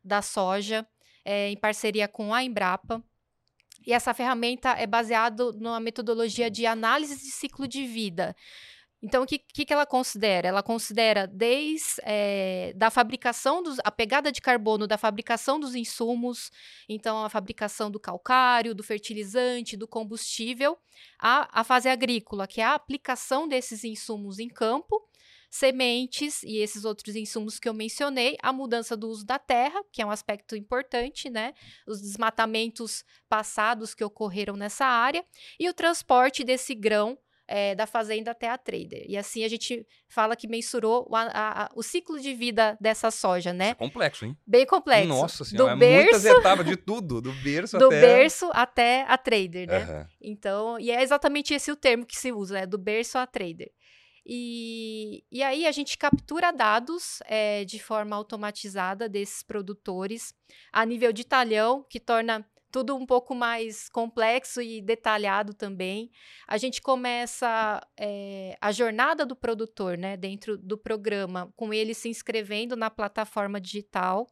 da 0.02 0.20
soja 0.20 0.86
é, 1.24 1.50
em 1.50 1.56
parceria 1.56 2.06
com 2.06 2.34
a 2.34 2.44
Embrapa. 2.44 3.02
E 3.86 3.92
essa 3.92 4.14
ferramenta 4.14 4.70
é 4.70 4.86
baseada 4.86 5.52
numa 5.52 5.80
metodologia 5.80 6.50
de 6.50 6.66
análise 6.66 7.16
de 7.16 7.30
ciclo 7.30 7.68
de 7.68 7.86
vida. 7.86 8.34
Então, 9.04 9.22
o 9.22 9.26
que, 9.26 9.38
que, 9.38 9.66
que 9.66 9.72
ela 9.72 9.84
considera? 9.84 10.48
Ela 10.48 10.62
considera 10.62 11.26
desde 11.26 12.00
é, 12.04 12.72
da 12.74 12.90
fabricação 12.90 13.62
dos, 13.62 13.76
a 13.84 13.90
pegada 13.90 14.32
de 14.32 14.40
carbono 14.40 14.86
da 14.86 14.96
fabricação 14.96 15.60
dos 15.60 15.74
insumos, 15.74 16.50
então 16.88 17.22
a 17.22 17.28
fabricação 17.28 17.90
do 17.90 18.00
calcário, 18.00 18.74
do 18.74 18.82
fertilizante, 18.82 19.76
do 19.76 19.86
combustível, 19.86 20.78
a, 21.18 21.60
a 21.60 21.62
fase 21.62 21.86
agrícola, 21.86 22.46
que 22.46 22.62
é 22.62 22.64
a 22.64 22.72
aplicação 22.72 23.46
desses 23.46 23.84
insumos 23.84 24.38
em 24.38 24.48
campo, 24.48 25.06
sementes 25.50 26.42
e 26.42 26.56
esses 26.56 26.86
outros 26.86 27.14
insumos 27.14 27.58
que 27.58 27.68
eu 27.68 27.74
mencionei, 27.74 28.38
a 28.40 28.54
mudança 28.54 28.96
do 28.96 29.10
uso 29.10 29.26
da 29.26 29.38
terra, 29.38 29.84
que 29.92 30.00
é 30.00 30.06
um 30.06 30.10
aspecto 30.10 30.56
importante, 30.56 31.28
né? 31.28 31.52
Os 31.86 32.00
desmatamentos 32.00 33.04
passados 33.28 33.94
que 33.94 34.02
ocorreram 34.02 34.56
nessa 34.56 34.86
área, 34.86 35.22
e 35.60 35.68
o 35.68 35.74
transporte 35.74 36.42
desse 36.42 36.74
grão 36.74 37.18
é, 37.46 37.74
da 37.74 37.86
fazenda 37.86 38.30
até 38.30 38.48
a 38.48 38.58
trader. 38.58 39.04
E 39.08 39.16
assim 39.16 39.44
a 39.44 39.48
gente 39.48 39.86
fala 40.08 40.36
que 40.36 40.48
mensurou 40.48 41.06
o, 41.10 41.16
a, 41.16 41.28
a, 41.32 41.70
o 41.74 41.82
ciclo 41.82 42.18
de 42.18 42.34
vida 42.34 42.76
dessa 42.80 43.10
soja, 43.10 43.52
né? 43.52 43.70
É 43.70 43.74
complexo, 43.74 44.24
hein? 44.24 44.36
Bem 44.46 44.66
complexo. 44.66 45.08
Nossa 45.08 45.44
senhora, 45.44 45.76
do 45.76 45.84
é 45.84 45.88
berço, 45.88 46.12
muitas 46.12 46.24
etapas 46.24 46.66
de 46.66 46.76
tudo, 46.76 47.20
do 47.20 47.32
berço 47.32 47.76
do 47.78 47.86
até... 47.86 48.00
Do 48.00 48.06
berço 48.06 48.50
até 48.52 49.04
a 49.08 49.18
trader, 49.18 49.68
né? 49.68 49.84
Uhum. 49.84 50.06
Então, 50.22 50.78
e 50.78 50.90
é 50.90 51.02
exatamente 51.02 51.52
esse 51.54 51.70
o 51.70 51.76
termo 51.76 52.06
que 52.06 52.16
se 52.16 52.32
usa, 52.32 52.54
né? 52.54 52.66
Do 52.66 52.78
berço 52.78 53.18
a 53.18 53.26
trader. 53.26 53.70
E, 54.26 55.22
e 55.30 55.42
aí 55.42 55.66
a 55.66 55.72
gente 55.72 55.98
captura 55.98 56.50
dados 56.50 57.18
é, 57.26 57.64
de 57.64 57.78
forma 57.78 58.16
automatizada 58.16 59.06
desses 59.06 59.42
produtores 59.42 60.34
a 60.72 60.84
nível 60.86 61.12
de 61.12 61.24
talhão, 61.24 61.84
que 61.90 62.00
torna 62.00 62.44
tudo 62.74 62.96
um 62.96 63.06
pouco 63.06 63.36
mais 63.36 63.88
complexo 63.88 64.60
e 64.60 64.82
detalhado 64.82 65.54
também. 65.54 66.10
A 66.44 66.58
gente 66.58 66.82
começa 66.82 67.80
é, 67.96 68.58
a 68.60 68.72
jornada 68.72 69.24
do 69.24 69.36
produtor, 69.36 69.96
né, 69.96 70.16
dentro 70.16 70.58
do 70.58 70.76
programa, 70.76 71.52
com 71.54 71.72
ele 71.72 71.94
se 71.94 72.08
inscrevendo 72.08 72.74
na 72.74 72.90
plataforma 72.90 73.60
digital 73.60 74.26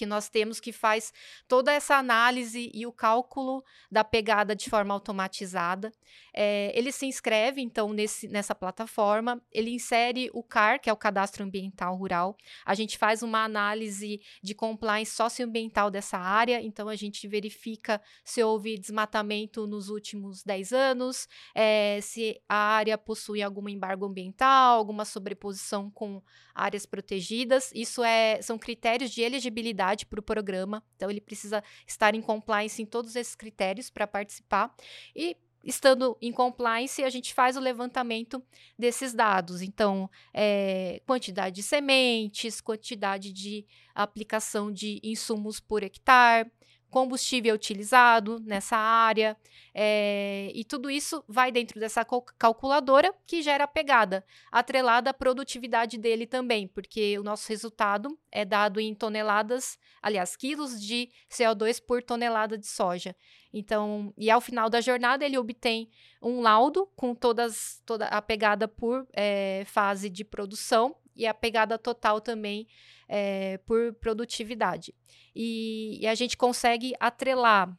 que 0.00 0.06
nós 0.06 0.30
temos 0.30 0.58
que 0.58 0.72
faz 0.72 1.12
toda 1.46 1.70
essa 1.70 1.94
análise 1.94 2.70
e 2.72 2.86
o 2.86 2.92
cálculo 2.92 3.62
da 3.90 4.02
pegada 4.02 4.56
de 4.56 4.70
forma 4.70 4.94
automatizada. 4.94 5.92
É, 6.32 6.72
ele 6.74 6.90
se 6.90 7.04
inscreve, 7.04 7.60
então, 7.60 7.92
nesse, 7.92 8.26
nessa 8.26 8.54
plataforma, 8.54 9.42
ele 9.52 9.74
insere 9.74 10.30
o 10.32 10.42
CAR, 10.42 10.80
que 10.80 10.88
é 10.88 10.92
o 10.92 10.96
Cadastro 10.96 11.44
Ambiental 11.44 11.94
Rural. 11.96 12.34
A 12.64 12.74
gente 12.74 12.96
faz 12.96 13.22
uma 13.22 13.44
análise 13.44 14.22
de 14.42 14.54
compliance 14.54 15.14
socioambiental 15.14 15.90
dessa 15.90 16.16
área, 16.16 16.62
então 16.62 16.88
a 16.88 16.96
gente 16.96 17.28
verifica 17.28 18.00
se 18.24 18.42
houve 18.42 18.78
desmatamento 18.78 19.66
nos 19.66 19.90
últimos 19.90 20.42
10 20.42 20.72
anos, 20.72 21.28
é, 21.54 21.98
se 22.00 22.40
a 22.48 22.56
área 22.56 22.96
possui 22.96 23.42
algum 23.42 23.68
embargo 23.68 24.06
ambiental, 24.06 24.78
alguma 24.78 25.04
sobreposição 25.04 25.90
com 25.90 26.22
áreas 26.54 26.86
protegidas. 26.86 27.70
Isso 27.74 28.02
é, 28.02 28.40
são 28.42 28.58
critérios 28.58 29.10
de 29.10 29.22
elegibilidade 29.22 29.89
para 30.06 30.20
o 30.20 30.22
programa, 30.22 30.82
então 30.96 31.10
ele 31.10 31.20
precisa 31.20 31.62
estar 31.86 32.14
em 32.14 32.22
compliance 32.22 32.80
em 32.82 32.86
todos 32.86 33.16
esses 33.16 33.34
critérios 33.34 33.90
para 33.90 34.06
participar. 34.06 34.74
E 35.14 35.36
estando 35.64 36.16
em 36.20 36.32
compliance, 36.32 37.02
a 37.02 37.10
gente 37.10 37.34
faz 37.34 37.56
o 37.56 37.60
levantamento 37.60 38.42
desses 38.78 39.12
dados. 39.12 39.62
Então, 39.62 40.10
é, 40.32 41.02
quantidade 41.06 41.56
de 41.56 41.62
sementes, 41.62 42.60
quantidade 42.60 43.32
de 43.32 43.66
aplicação 43.94 44.72
de 44.72 45.00
insumos 45.02 45.60
por 45.60 45.82
hectare, 45.82 46.50
combustível 46.90 47.54
utilizado 47.54 48.40
nessa 48.40 48.76
área, 48.76 49.36
é, 49.72 50.50
e 50.54 50.64
tudo 50.64 50.90
isso 50.90 51.24
vai 51.28 51.52
dentro 51.52 51.78
dessa 51.78 52.04
calculadora 52.36 53.14
que 53.26 53.40
gera 53.40 53.64
a 53.64 53.68
pegada, 53.68 54.24
atrelada 54.50 55.10
à 55.10 55.14
produtividade 55.14 55.96
dele 55.96 56.26
também, 56.26 56.66
porque 56.66 57.18
o 57.18 57.22
nosso 57.22 57.48
resultado 57.48 58.18
é 58.30 58.44
dado 58.44 58.80
em 58.80 58.94
toneladas, 58.94 59.78
aliás, 60.02 60.34
quilos 60.34 60.80
de 60.80 61.08
CO2 61.30 61.80
por 61.80 62.02
tonelada 62.02 62.58
de 62.58 62.66
soja. 62.66 63.14
Então, 63.52 64.12
e 64.16 64.30
ao 64.30 64.40
final 64.40 64.68
da 64.68 64.80
jornada 64.80 65.24
ele 65.24 65.38
obtém 65.38 65.90
um 66.22 66.40
laudo 66.40 66.86
com 66.96 67.14
todas, 67.14 67.82
toda 67.86 68.06
a 68.06 68.20
pegada 68.20 68.68
por 68.68 69.06
é, 69.12 69.64
fase 69.66 70.08
de 70.10 70.24
produção 70.24 70.96
e 71.16 71.26
a 71.26 71.34
pegada 71.34 71.78
total 71.78 72.20
também 72.20 72.66
é, 73.10 73.58
por 73.66 73.92
produtividade. 73.94 74.94
E, 75.34 75.98
e, 76.00 76.06
a 76.06 76.14
gente 76.14 76.36
consegue 76.36 76.94
atrelar 77.00 77.76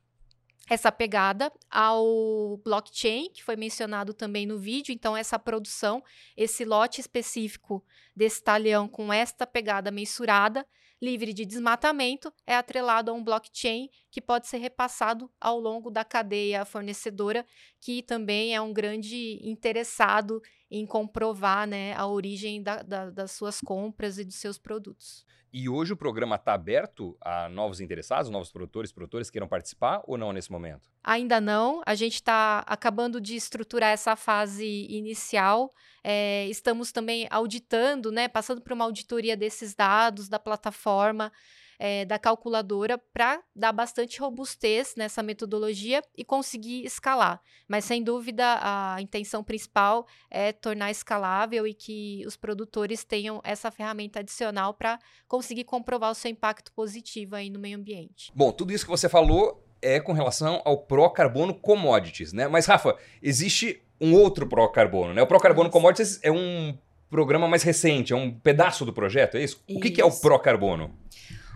essa 0.70 0.91
pegada 0.91 1.52
ao 1.70 2.58
blockchain, 2.58 3.30
que 3.32 3.44
foi 3.44 3.56
mencionado 3.56 4.13
também 4.13 4.46
no 4.46 4.60
vídeo. 4.60 4.91
Então, 4.91 5.15
essa 5.15 5.39
produção, 5.39 6.04
esse 6.36 6.65
lote 6.65 7.00
específico 7.00 7.84
desse 8.15 8.44
talhão 8.44 8.88
com 8.88 9.12
esta 9.12 9.48
pegada 9.48 9.89
mensurada, 9.89 10.67
livre 11.02 11.34
de 11.34 11.46
desmatamento, 11.46 12.32
é 12.46 12.56
atrelado 12.56 13.10
a 13.10 13.13
um 13.13 13.24
blockchain 13.24 13.89
que 14.12 14.22
pode 14.22 14.48
ser 14.48 14.58
repassado 14.58 15.32
ao 15.39 15.60
longo 15.60 15.89
da 15.89 16.04
cadeia 16.04 16.63
fornecedora, 16.63 17.46
que 17.80 18.04
também 18.04 18.54
é 18.54 18.62
um 18.62 18.72
grande 18.72 19.39
interessado 19.41 20.41
em 20.72 20.86
comprovar 20.86 21.68
né, 21.68 21.94
a 21.96 22.08
origem 22.08 22.64
da, 22.64 22.82
da, 22.82 23.10
das 23.10 23.32
suas 23.32 23.60
compras 23.60 24.18
e 24.18 24.24
dos 24.24 24.36
seus 24.36 24.58
produtos. 24.58 25.26
E 25.54 25.68
hoje 25.68 25.92
o 25.92 25.98
programa 25.98 26.38
está 26.38 26.54
aberto 26.54 27.18
a 27.20 27.50
novos 27.50 27.82
interessados, 27.82 28.32
novos 28.32 28.50
produtores, 28.50 28.94
produtores 28.94 29.30
queiram 29.30 29.50
participar 29.50 30.02
ou 30.06 30.18
não 30.18 30.32
nesse 30.32 30.50
momento? 30.50 30.90
Ainda 31.04 31.42
não. 31.42 31.82
A 31.86 31.94
gente 31.94 32.16
está 32.16 32.60
acabando 32.60 33.20
de 33.20 33.36
estruturar 33.36 33.92
essa 33.92 34.16
fase 34.16 34.88
inicial. 34.90 35.70
É, 36.02 36.48
estamos 36.48 36.94
também 36.94 37.28
auditando, 37.30 38.14
né, 38.14 38.30
passando 38.30 38.62
por 38.62 38.72
uma 38.72 38.86
auditoria 38.86 39.36
desses 39.36 39.76
dados 39.76 40.30
da 40.30 40.40
plataforma 40.40 41.34
é, 41.84 42.06
da 42.06 42.20
calculadora 42.20 42.96
para 43.12 43.41
dar 43.56 43.72
bastante 43.72 44.20
robustez 44.20 44.94
nessa 44.96 45.24
metodologia 45.24 46.04
e 46.15 46.24
conseguir 46.24 46.86
escalar. 46.86 47.41
Mas, 47.67 47.86
sem 47.86 48.04
dúvida, 48.04 48.60
a 48.62 49.02
intenção 49.02 49.44
principal 49.44 50.06
é 50.30 50.54
tornar 50.54 50.91
escalável 50.91 51.65
e 51.65 51.74
que 51.74 52.24
os 52.28 52.38
produtores 52.38 53.04
tenham 53.04 53.41
essa 53.44 53.72
ferramenta 53.72 54.20
adicional 54.20 54.76
para 54.76 55.00
conseguir 55.28 55.63
comprovar 55.63 56.12
o 56.12 56.13
seu 56.13 56.30
impacto 56.30 56.72
positivo 56.72 57.36
aí 57.36 57.50
no 57.50 57.58
meio 57.58 57.80
ambiente. 57.80 58.32
Bom, 58.36 58.52
tudo 58.52 58.72
isso 58.72 58.86
que 58.86 58.91
você 58.91 59.10
falou 59.10 59.65
é 59.82 60.00
com 60.00 60.13
relação 60.13 60.62
ao 60.63 60.78
Pro-Carbono 60.78 61.56
Commodities, 61.56 62.32
né? 62.32 62.48
Mas, 62.48 62.67
Rafa, 62.67 62.96
existe 63.24 63.82
um 64.00 64.13
outro 64.13 64.48
Pro-Carbono, 64.48 65.15
né? 65.15 65.24
O 65.24 65.28
Pro-Carbono 65.28 65.72
Commodities 65.72 66.20
é 66.22 66.32
um 66.32 66.78
programa 67.10 67.48
mais 67.48 67.63
recente, 67.63 68.13
é 68.13 68.15
um 68.15 68.32
pedaço 68.32 68.86
do 68.86 68.94
projeto, 68.94 69.36
é 69.36 69.44
isso? 69.44 69.63
isso. 69.67 69.80
O 69.80 69.82
que, 69.82 69.89
que 69.89 70.00
é 70.00 70.06
o 70.06 70.12
Pro-Carbono? 70.12 70.96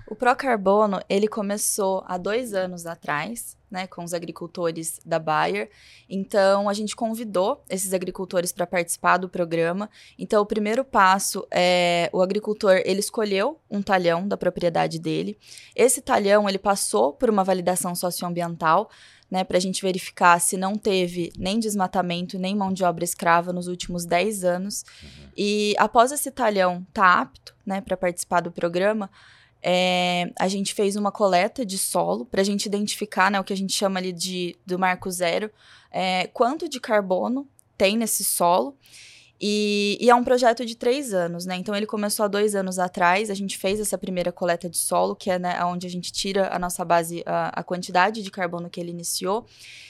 O 0.08 0.16
Procarbono, 0.16 1.00
ele 1.10 1.28
começou 1.28 2.04
há 2.08 2.18
dois 2.18 2.54
anos 2.54 2.86
atrás, 2.86 3.58
né, 3.72 3.88
com 3.88 4.04
os 4.04 4.14
agricultores 4.14 5.00
da 5.04 5.18
Bayer. 5.18 5.70
Então, 6.08 6.70
a 6.70 6.74
gente 6.74 6.96
convidou 6.96 7.64
esses 7.70 7.92
agricultores 7.92 8.52
para 8.52 8.68
participar 8.68 9.18
do 9.18 9.28
programa. 9.28 9.90
Então, 10.18 10.42
o 10.42 10.46
primeiro 10.46 10.86
passo 10.86 11.46
é 11.52 12.10
o 12.14 12.22
agricultor, 12.22 12.82
ele 12.86 13.00
escolheu 13.00 13.60
um 13.70 13.82
talhão 13.82 14.28
da 14.28 14.38
propriedade 14.38 15.00
dele. 15.00 15.38
Esse 15.76 16.02
talhão, 16.02 16.48
ele 16.48 16.60
passou 16.60 17.12
por 17.12 17.30
uma 17.30 17.44
validação 17.44 17.96
socioambiental, 17.96 18.90
né, 19.30 19.44
para 19.44 19.58
a 19.58 19.60
gente 19.60 19.82
verificar 19.82 20.40
se 20.40 20.56
não 20.56 20.76
teve 20.76 21.34
nem 21.36 21.60
desmatamento, 21.60 22.38
nem 22.38 22.56
mão 22.56 22.72
de 22.72 22.84
obra 22.84 23.04
escrava 23.04 23.52
nos 23.52 23.68
últimos 23.68 24.06
10 24.06 24.44
anos. 24.44 24.86
Uhum. 25.02 25.30
E 25.36 25.74
após 25.80 26.12
esse 26.12 26.30
talhão 26.30 26.86
estar 26.88 27.02
tá 27.02 27.22
apto, 27.22 27.56
né, 27.66 27.82
para 27.82 27.98
participar 27.98 28.42
do 28.42 28.52
programa, 28.52 29.10
é, 29.68 30.32
a 30.40 30.48
gente 30.48 30.76
fez 30.76 30.96
uma 30.96 31.12
coleta 31.12 31.66
de 31.66 31.80
solo 31.80 32.24
para 32.24 32.40
a 32.40 32.44
gente 32.44 32.68
identificar 32.68 33.32
né, 33.32 33.40
o 33.40 33.44
que 33.44 33.52
a 33.52 33.58
gente 33.58 33.74
chama 33.74 34.00
ali 34.00 34.14
de 34.14 34.56
do 34.64 34.78
marco 34.78 35.10
zero, 35.10 35.50
é, 35.90 36.28
quanto 36.28 36.70
de 36.70 36.80
carbono 36.80 37.48
tem 37.76 37.98
nesse 37.98 38.24
solo 38.24 38.78
e, 39.48 39.96
e, 40.02 40.10
é 40.10 40.16
um 40.16 40.24
projeto 40.24 40.66
de 40.66 40.76
três 40.76 41.14
anos, 41.14 41.46
né? 41.46 41.56
Então 41.56 41.76
ele 41.76 41.86
começou 41.86 42.24
há 42.24 42.28
dois 42.28 42.56
anos 42.56 42.80
atrás. 42.80 43.30
A 43.30 43.36
gente 43.36 43.60
fez 43.60 43.80
essa 43.80 43.96
primeira 43.96 44.32
coleta 44.32 44.68
de 44.68 44.76
solo, 44.76 45.16
que 45.16 45.30
é 45.30 45.38
né, 45.38 45.64
onde 45.66 45.86
a 45.86 45.90
gente 45.90 46.12
tira 46.12 46.50
a 46.52 46.58
nossa 46.58 46.84
base, 46.84 47.22
a, 47.28 47.60
a, 47.60 47.64
quantidade 47.64 48.24
de 48.24 48.32
carbono 48.32 48.72
que 48.72 48.80
ele 48.80 48.90
iniciou. 48.90 49.46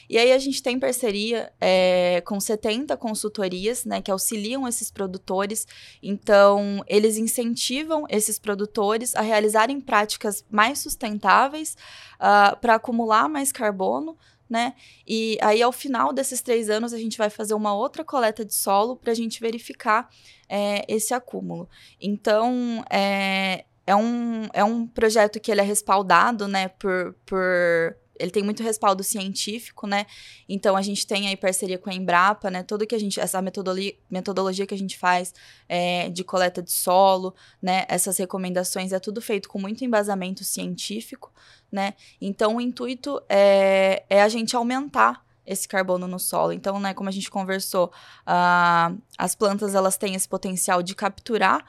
E 0.10 0.18
aí 0.18 0.34
a 0.34 0.38
gente 0.40 0.62
tem 0.62 0.78
parceria 0.78 1.54
é, 1.62 2.22
com 2.26 2.38
70 2.38 2.98
consultorias, 2.98 3.86
né, 3.86 4.02
que 4.02 4.12
auxiliam 4.12 4.68
esses 4.68 4.92
produtores. 4.92 5.66
Então 6.04 6.84
eles 6.86 7.16
incentivam 7.16 8.06
esses 8.10 8.38
produtores 8.38 9.16
a 9.16 9.22
realizarem 9.22 9.80
práticas 9.80 10.44
mais 10.52 10.80
sustentáveis 10.80 11.78
uh, 12.16 12.18
ah, 12.20 12.58
para 12.60 12.76
acumular 12.76 13.30
mais 13.30 13.54
carbono 13.54 14.18
né? 14.50 14.76
E 15.08 15.38
aí, 15.42 15.62
ao 15.62 15.72
final 15.72 16.14
desses 16.14 16.42
três 16.42 16.70
anos, 16.70 16.94
a 16.94 16.98
gente 16.98 17.18
vai 17.18 17.30
fazer 17.30 17.54
uma 17.54 17.74
outra 17.74 18.04
coleta 18.04 18.46
de 18.46 18.54
solo 18.54 18.96
para 18.96 19.12
a 19.12 19.16
gente 19.16 19.40
verificar 19.40 20.10
é, 20.48 20.86
esse 20.88 21.14
acúmulo. 21.14 21.70
Então, 22.00 22.84
é, 22.90 23.66
é, 23.86 23.96
um, 23.96 24.48
é 24.54 24.64
um 24.64 24.88
projeto 24.88 25.40
que 25.40 25.52
ele 25.52 25.62
é 25.62 25.64
respaldado, 25.64 26.48
né, 26.48 26.68
por, 26.68 27.16
por 27.26 27.98
ele 28.20 28.32
tem 28.32 28.44
muito 28.44 28.64
respaldo 28.64 29.04
científico, 29.04 29.88
né? 29.88 30.06
Então 30.48 30.76
a 30.76 30.82
gente 30.82 31.06
tem 31.06 31.28
aí 31.28 31.36
parceria 31.36 31.78
com 31.78 31.90
a 31.90 31.94
Embrapa, 31.94 32.50
né? 32.50 32.64
Tudo 32.64 32.86
que 32.86 32.96
a 32.96 33.00
gente, 33.00 33.20
essa 33.20 33.42
metodologia, 33.42 33.94
metodologia 34.10 34.66
que 34.66 34.74
a 34.74 34.78
gente 34.78 34.98
faz 34.98 35.34
é, 35.68 36.10
de 36.10 36.24
coleta 36.24 36.62
de 36.62 36.72
solo, 36.72 37.36
né? 37.62 37.86
Essas 37.88 38.18
recomendações 38.18 38.92
é 38.92 39.00
tudo 39.00 39.22
feito 39.22 39.50
com 39.50 39.60
muito 39.60 39.84
embasamento 39.84 40.44
científico, 40.44 41.32
né? 41.72 41.94
Então 42.22 42.56
o 42.56 42.62
intuito 42.62 43.22
é, 43.30 44.04
é 44.10 44.22
a 44.22 44.30
gente 44.30 44.56
aumentar 44.56 45.26
esse 45.46 45.68
carbono 45.68 46.08
no 46.08 46.20
solo. 46.20 46.52
Então, 46.52 46.80
né, 46.80 46.94
como 46.94 47.08
a 47.08 47.12
gente 47.12 47.30
conversou, 47.30 47.92
uh, 48.26 49.00
as 49.18 49.36
plantas 49.36 49.76
elas 49.76 49.96
têm 49.96 50.16
esse 50.16 50.28
potencial 50.28 50.82
de 50.82 50.96
capturar 50.96 51.64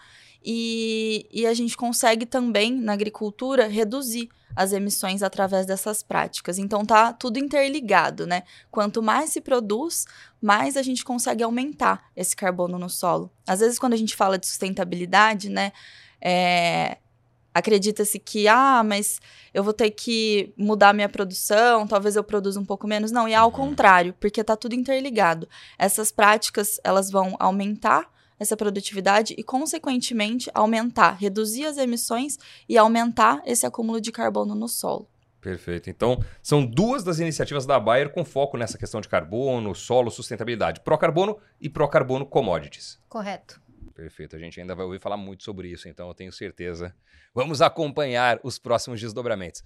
e, 0.48 1.26
e 1.32 1.44
a 1.44 1.52
gente 1.52 1.76
consegue 1.76 2.24
também 2.24 2.72
na 2.72 2.92
agricultura 2.92 3.66
reduzir 3.66 4.28
as 4.54 4.72
emissões 4.72 5.20
através 5.20 5.66
dessas 5.66 6.04
práticas. 6.04 6.56
Então 6.56 6.87
tá 6.87 7.12
tudo 7.12 7.38
interligado, 7.38 8.28
né? 8.28 8.44
Quanto 8.70 9.02
mais 9.02 9.30
se 9.30 9.40
produz, 9.40 10.06
mais 10.40 10.76
a 10.76 10.82
gente 10.82 11.04
consegue 11.04 11.42
aumentar 11.42 12.04
esse 12.14 12.37
carbono 12.37 12.78
no 12.78 12.88
solo. 12.88 13.28
Às 13.44 13.59
vezes 13.59 13.76
quando 13.76 13.94
a 13.94 13.96
gente 13.96 14.14
fala 14.14 14.38
de 14.38 14.46
sustentabilidade, 14.46 15.50
né, 15.50 15.72
é, 16.22 16.98
acredita-se 17.52 18.20
que, 18.20 18.46
ah, 18.46 18.85
mas 18.85 19.20
eu 19.52 19.64
vou 19.64 19.72
ter 19.72 19.90
que 19.90 20.54
mudar 20.56 20.94
minha 20.94 21.09
produção, 21.09 21.88
talvez 21.88 22.14
eu 22.14 22.22
produza 22.22 22.61
um 22.61 22.64
pouco 22.64 22.87
menos. 22.87 23.11
Não, 23.11 23.26
e 23.26 23.32
é 23.32 23.37
ao 23.37 23.48
uhum. 23.48 23.52
contrário, 23.52 24.14
porque 24.20 24.44
tá 24.44 24.54
tudo 24.54 24.76
interligado. 24.76 25.48
Essas 25.76 26.12
práticas, 26.12 26.78
elas 26.85 27.11
vão 27.11 27.35
aumentar 27.40 28.14
essa 28.38 28.57
produtividade 28.57 29.35
e, 29.37 29.42
consequentemente, 29.42 30.51
aumentar, 30.55 31.12
reduzir 31.12 31.66
as 31.66 31.79
emissões 31.79 32.38
e 32.68 32.77
aumentar 32.77 33.42
esse 33.46 33.66
acúmulo 33.66 34.01
de 34.01 34.12
carbono 34.12 34.55
no 34.55 34.68
solo. 34.68 35.09
Perfeito. 35.40 35.88
Então, 35.88 36.18
são 36.42 36.66
duas 36.66 37.05
das 37.05 37.20
iniciativas 37.20 37.64
da 37.64 37.79
Bayer 37.79 38.11
com 38.11 38.25
foco 38.25 38.57
nessa 38.57 38.77
questão 38.77 39.01
de 39.01 39.09
carbono, 39.09 39.75
solo, 39.75 40.11
sustentabilidade. 40.11 40.81
Pró-carbono 40.81 41.38
e 41.61 41.68
pró-carbono 41.68 42.27
commodities. 42.27 42.99
Correto. 43.09 43.61
Perfeito. 43.94 44.35
A 44.35 44.38
gente 44.38 44.61
ainda 44.61 44.75
vai 44.75 44.85
ouvir 44.85 45.01
falar 45.01 45.16
muito 45.16 45.44
sobre 45.44 45.68
isso, 45.68 45.88
então 45.88 46.09
eu 46.09 46.14
tenho 46.14 46.33
certeza. 46.33 46.94
Vamos 47.33 47.62
acompanhar 47.62 48.40
os 48.42 48.59
próximos 48.59 49.01
desdobramentos. 49.01 49.62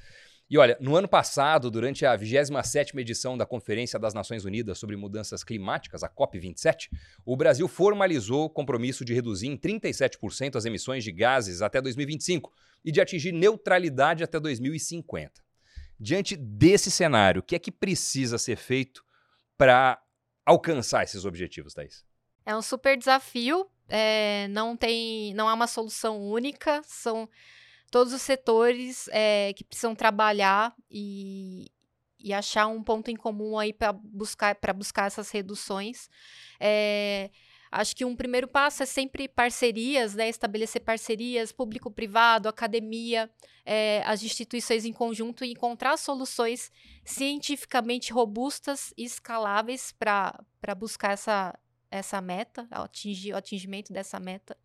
E 0.51 0.59
olha, 0.59 0.77
no 0.81 0.97
ano 0.97 1.07
passado, 1.07 1.71
durante 1.71 2.05
a 2.05 2.19
27ª 2.19 2.99
edição 2.99 3.39
da 3.39 3.47
Conferência 3.47 4.01
das 4.01 4.13
Nações 4.13 4.45
Unidas 4.45 4.79
sobre 4.79 4.97
Mudanças 4.97 5.45
Climáticas, 5.45 6.03
a 6.03 6.09
COP27, 6.09 6.89
o 7.25 7.37
Brasil 7.37 7.69
formalizou 7.69 8.47
o 8.47 8.51
compromisso 8.51 9.05
de 9.05 9.15
reduzir 9.15 9.47
em 9.47 9.57
37% 9.57 10.57
as 10.57 10.65
emissões 10.65 11.05
de 11.05 11.13
gases 11.13 11.63
até 11.63 11.81
2025 11.81 12.53
e 12.85 12.91
de 12.91 13.01
atingir 13.01 13.31
neutralidade 13.31 14.25
até 14.25 14.41
2050. 14.41 15.41
Diante 16.01 16.35
desse 16.35 16.91
cenário, 16.91 17.39
o 17.39 17.45
que 17.45 17.55
é 17.55 17.59
que 17.59 17.71
precisa 17.71 18.37
ser 18.37 18.57
feito 18.57 19.05
para 19.57 20.03
alcançar 20.45 21.05
esses 21.05 21.25
objetivos, 21.25 21.75
Thaís? 21.75 22.05
É 22.45 22.57
um 22.57 22.63
super 22.63 22.97
desafio, 22.97 23.71
é, 23.89 24.49
não 24.49 24.77
tem, 24.77 25.33
não 25.35 25.49
há 25.49 25.55
uma 25.55 25.69
solução 25.69 26.21
única, 26.21 26.83
são 26.85 27.29
todos 27.91 28.13
os 28.13 28.23
setores 28.23 29.09
é, 29.13 29.53
que 29.55 29.65
precisam 29.65 29.95
trabalhar 29.95 30.75
e, 30.91 31.71
e 32.19 32.33
achar 32.33 32.67
um 32.67 32.83
ponto 32.83 33.11
em 33.11 33.17
comum 33.17 33.59
aí 33.59 33.73
para 33.73 33.93
buscar, 33.93 34.57
buscar 34.75 35.07
essas 35.07 35.31
reduções. 35.31 36.09
É, 36.61 37.31
acho 37.71 37.97
que 37.97 38.05
um 38.05 38.15
primeiro 38.15 38.47
passo 38.47 38.83
é 38.83 38.87
sempre 38.87 39.29
parcerias, 39.29 40.15
né? 40.15 40.29
estabelecer 40.29 40.83
parcerias 40.83 41.51
público-privado, 41.51 42.49
academia, 42.49 43.29
é, 43.65 44.03
as 44.07 44.23
instituições 44.23 44.85
em 44.85 44.93
conjunto 44.93 45.45
e 45.45 45.53
encontrar 45.53 45.97
soluções 45.97 46.71
cientificamente 47.05 48.13
robustas 48.13 48.95
e 48.97 49.05
escaláveis 49.05 49.93
para 49.93 50.45
buscar 50.77 51.13
essa, 51.13 51.59
essa 51.91 52.21
meta, 52.21 52.67
atingir 52.71 53.33
o 53.33 53.37
atingimento 53.37 53.93
dessa 53.93 54.21
meta. 54.21 54.57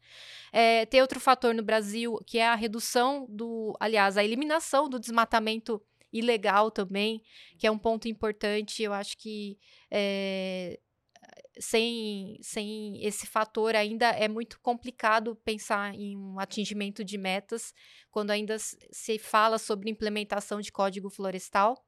É, 0.51 0.85
tem 0.85 1.01
outro 1.01 1.19
fator 1.19 1.53
no 1.53 1.63
Brasil 1.63 2.19
que 2.25 2.37
é 2.37 2.47
a 2.47 2.55
redução 2.55 3.25
do, 3.29 3.75
aliás, 3.79 4.17
a 4.17 4.23
eliminação 4.23 4.87
do 4.87 4.99
desmatamento 4.99 5.81
ilegal 6.13 6.71
também, 6.71 7.21
que 7.57 7.67
é 7.67 7.71
um 7.71 7.77
ponto 7.77 8.07
importante. 8.07 8.83
Eu 8.83 8.93
acho 8.93 9.17
que 9.17 9.57
é, 9.91 10.79
sem, 11.59 12.37
sem 12.41 13.03
esse 13.05 13.25
fator 13.25 13.75
ainda 13.75 14.09
é 14.09 14.27
muito 14.27 14.59
complicado 14.59 15.35
pensar 15.43 15.93
em 15.95 16.17
um 16.17 16.39
atingimento 16.39 17.03
de 17.03 17.17
metas 17.17 17.73
quando 18.11 18.31
ainda 18.31 18.57
se 18.59 19.17
fala 19.19 19.57
sobre 19.57 19.89
implementação 19.89 20.61
de 20.61 20.71
código 20.71 21.09
florestal. 21.09 21.83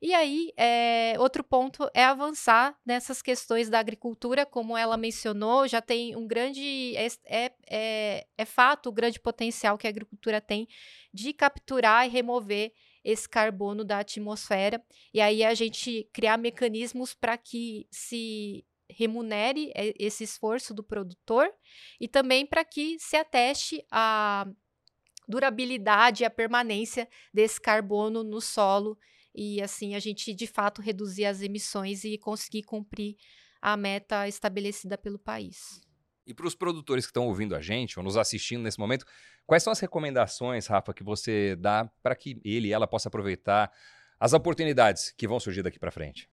E 0.00 0.12
aí, 0.14 0.52
é, 0.56 1.14
outro 1.18 1.44
ponto 1.44 1.88
é 1.94 2.02
avançar 2.02 2.76
nessas 2.84 3.22
questões 3.22 3.68
da 3.68 3.78
agricultura, 3.78 4.44
como 4.44 4.76
ela 4.76 4.96
mencionou, 4.96 5.68
já 5.68 5.80
tem 5.80 6.16
um 6.16 6.26
grande. 6.26 6.96
É, 6.96 7.06
é, 7.24 7.52
é, 7.68 8.26
é 8.36 8.44
fato 8.44 8.88
o 8.88 8.92
grande 8.92 9.20
potencial 9.20 9.78
que 9.78 9.86
a 9.86 9.90
agricultura 9.90 10.40
tem 10.40 10.66
de 11.14 11.32
capturar 11.32 12.06
e 12.06 12.10
remover 12.10 12.72
esse 13.04 13.28
carbono 13.28 13.84
da 13.84 14.00
atmosfera. 14.00 14.82
E 15.12 15.20
aí 15.20 15.44
a 15.44 15.54
gente 15.54 16.08
criar 16.12 16.36
mecanismos 16.36 17.14
para 17.14 17.36
que 17.36 17.86
se 17.90 18.64
remunere 18.90 19.72
esse 19.98 20.24
esforço 20.24 20.74
do 20.74 20.82
produtor 20.82 21.50
e 22.00 22.06
também 22.06 22.46
para 22.46 22.64
que 22.64 22.96
se 22.98 23.16
ateste 23.16 23.84
a 23.90 24.46
durabilidade 25.26 26.22
e 26.22 26.26
a 26.26 26.30
permanência 26.30 27.08
desse 27.32 27.60
carbono 27.60 28.22
no 28.22 28.40
solo 28.40 28.98
e 29.34 29.60
assim 29.62 29.94
a 29.94 29.98
gente 29.98 30.34
de 30.34 30.46
fato 30.46 30.82
reduzir 30.82 31.24
as 31.24 31.42
emissões 31.42 32.04
e 32.04 32.18
conseguir 32.18 32.62
cumprir 32.62 33.16
a 33.60 33.76
meta 33.76 34.26
estabelecida 34.26 34.98
pelo 34.98 35.18
país. 35.18 35.80
E 36.26 36.32
para 36.32 36.46
os 36.46 36.54
produtores 36.54 37.04
que 37.04 37.10
estão 37.10 37.26
ouvindo 37.26 37.54
a 37.54 37.60
gente 37.60 37.98
ou 37.98 38.04
nos 38.04 38.16
assistindo 38.16 38.62
nesse 38.62 38.78
momento, 38.78 39.04
quais 39.46 39.62
são 39.62 39.72
as 39.72 39.80
recomendações, 39.80 40.66
Rafa, 40.66 40.94
que 40.94 41.02
você 41.02 41.56
dá 41.56 41.90
para 42.02 42.14
que 42.14 42.40
ele 42.44 42.68
e 42.68 42.72
ela 42.72 42.86
possa 42.86 43.08
aproveitar 43.08 43.72
as 44.20 44.32
oportunidades 44.32 45.12
que 45.16 45.26
vão 45.26 45.40
surgir 45.40 45.62
daqui 45.62 45.78
para 45.78 45.90
frente? 45.90 46.28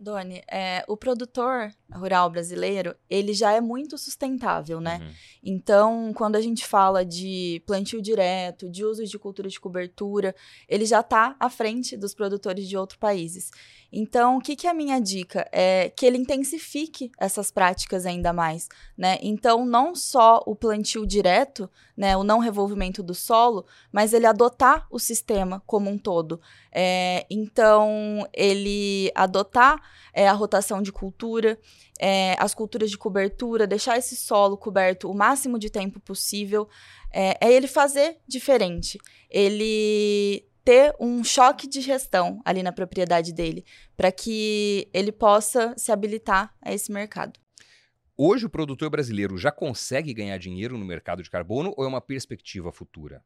Doni, 0.00 0.42
é, 0.50 0.84
o 0.86 0.96
produtor 0.96 1.72
rural 1.92 2.30
brasileiro, 2.30 2.94
ele 3.10 3.34
já 3.34 3.52
é 3.52 3.60
muito 3.60 3.98
sustentável, 3.98 4.80
né? 4.80 5.00
Uhum. 5.00 5.12
Então, 5.42 6.12
quando 6.14 6.36
a 6.36 6.40
gente 6.40 6.64
fala 6.64 7.04
de 7.04 7.62
plantio 7.66 8.00
direto, 8.00 8.70
de 8.70 8.84
uso 8.84 9.04
de 9.04 9.18
cultura 9.18 9.48
de 9.48 9.58
cobertura, 9.58 10.34
ele 10.68 10.86
já 10.86 11.00
está 11.00 11.34
à 11.40 11.50
frente 11.50 11.96
dos 11.96 12.14
produtores 12.14 12.68
de 12.68 12.76
outros 12.76 12.98
países. 12.98 13.50
Então, 13.90 14.36
o 14.36 14.40
que, 14.40 14.54
que 14.54 14.66
é 14.66 14.70
a 14.70 14.74
minha 14.74 15.00
dica? 15.00 15.48
É 15.50 15.88
que 15.88 16.04
ele 16.04 16.18
intensifique 16.18 17.10
essas 17.18 17.50
práticas 17.50 18.04
ainda 18.04 18.32
mais, 18.32 18.68
né? 18.96 19.18
Então, 19.22 19.64
não 19.64 19.94
só 19.94 20.42
o 20.46 20.54
plantio 20.54 21.06
direto, 21.06 21.70
né, 21.96 22.16
o 22.16 22.22
não 22.22 22.38
revolvimento 22.38 23.02
do 23.02 23.14
solo, 23.14 23.64
mas 23.90 24.12
ele 24.12 24.26
adotar 24.26 24.86
o 24.90 24.98
sistema 24.98 25.62
como 25.66 25.88
um 25.90 25.96
todo. 25.96 26.40
É, 26.70 27.26
então, 27.30 28.28
ele 28.32 29.10
adotar 29.14 29.80
é, 30.12 30.28
a 30.28 30.32
rotação 30.32 30.82
de 30.82 30.92
cultura, 30.92 31.58
é, 31.98 32.36
as 32.38 32.54
culturas 32.54 32.90
de 32.90 32.98
cobertura, 32.98 33.66
deixar 33.66 33.96
esse 33.96 34.14
solo 34.16 34.56
coberto 34.56 35.10
o 35.10 35.14
máximo 35.14 35.58
de 35.58 35.70
tempo 35.70 35.98
possível, 35.98 36.68
é, 37.12 37.36
é 37.40 37.52
ele 37.52 37.66
fazer 37.66 38.18
diferente. 38.28 38.98
Ele 39.30 40.44
ter 40.68 40.94
um 41.00 41.24
choque 41.24 41.66
de 41.66 41.80
gestão 41.80 42.42
ali 42.44 42.62
na 42.62 42.70
propriedade 42.70 43.32
dele, 43.32 43.64
para 43.96 44.12
que 44.12 44.86
ele 44.92 45.10
possa 45.10 45.74
se 45.78 45.90
habilitar 45.90 46.54
a 46.60 46.74
esse 46.74 46.92
mercado. 46.92 47.40
Hoje 48.14 48.44
o 48.44 48.50
produtor 48.50 48.90
brasileiro 48.90 49.38
já 49.38 49.50
consegue 49.50 50.12
ganhar 50.12 50.36
dinheiro 50.36 50.76
no 50.76 50.84
mercado 50.84 51.22
de 51.22 51.30
carbono 51.30 51.72
ou 51.74 51.86
é 51.86 51.88
uma 51.88 52.02
perspectiva 52.02 52.70
futura? 52.70 53.24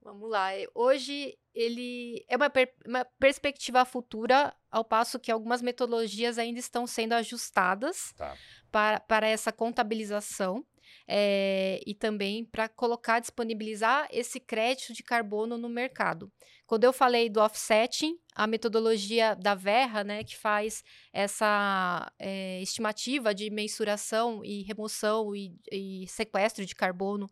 Vamos 0.00 0.30
lá. 0.30 0.48
Hoje 0.74 1.36
ele 1.54 2.24
é 2.26 2.38
uma, 2.38 2.48
per 2.48 2.72
uma 2.86 3.04
perspectiva 3.18 3.84
futura, 3.84 4.54
ao 4.70 4.82
passo 4.82 5.20
que 5.20 5.30
algumas 5.30 5.60
metodologias 5.60 6.38
ainda 6.38 6.58
estão 6.58 6.86
sendo 6.86 7.12
ajustadas 7.12 8.14
tá. 8.16 8.34
para, 8.70 8.98
para 8.98 9.26
essa 9.28 9.52
contabilização 9.52 10.64
é, 11.06 11.80
e 11.86 11.94
também 11.94 12.44
para 12.44 12.68
colocar, 12.68 13.20
disponibilizar 13.20 14.08
esse 14.10 14.38
crédito 14.40 14.92
de 14.92 15.02
carbono 15.02 15.58
no 15.58 15.68
mercado. 15.68 16.30
Quando 16.66 16.84
eu 16.84 16.92
falei 16.92 17.28
do 17.28 17.40
offsetting, 17.40 18.18
a 18.34 18.46
metodologia 18.46 19.34
da 19.34 19.54
Verra, 19.54 20.02
né, 20.02 20.24
que 20.24 20.36
faz 20.36 20.82
essa 21.12 22.10
é, 22.18 22.62
estimativa 22.62 23.34
de 23.34 23.50
mensuração 23.50 24.42
e 24.44 24.62
remoção 24.62 25.36
e, 25.36 25.54
e 25.70 26.06
sequestro 26.08 26.64
de 26.64 26.74
carbono 26.74 27.28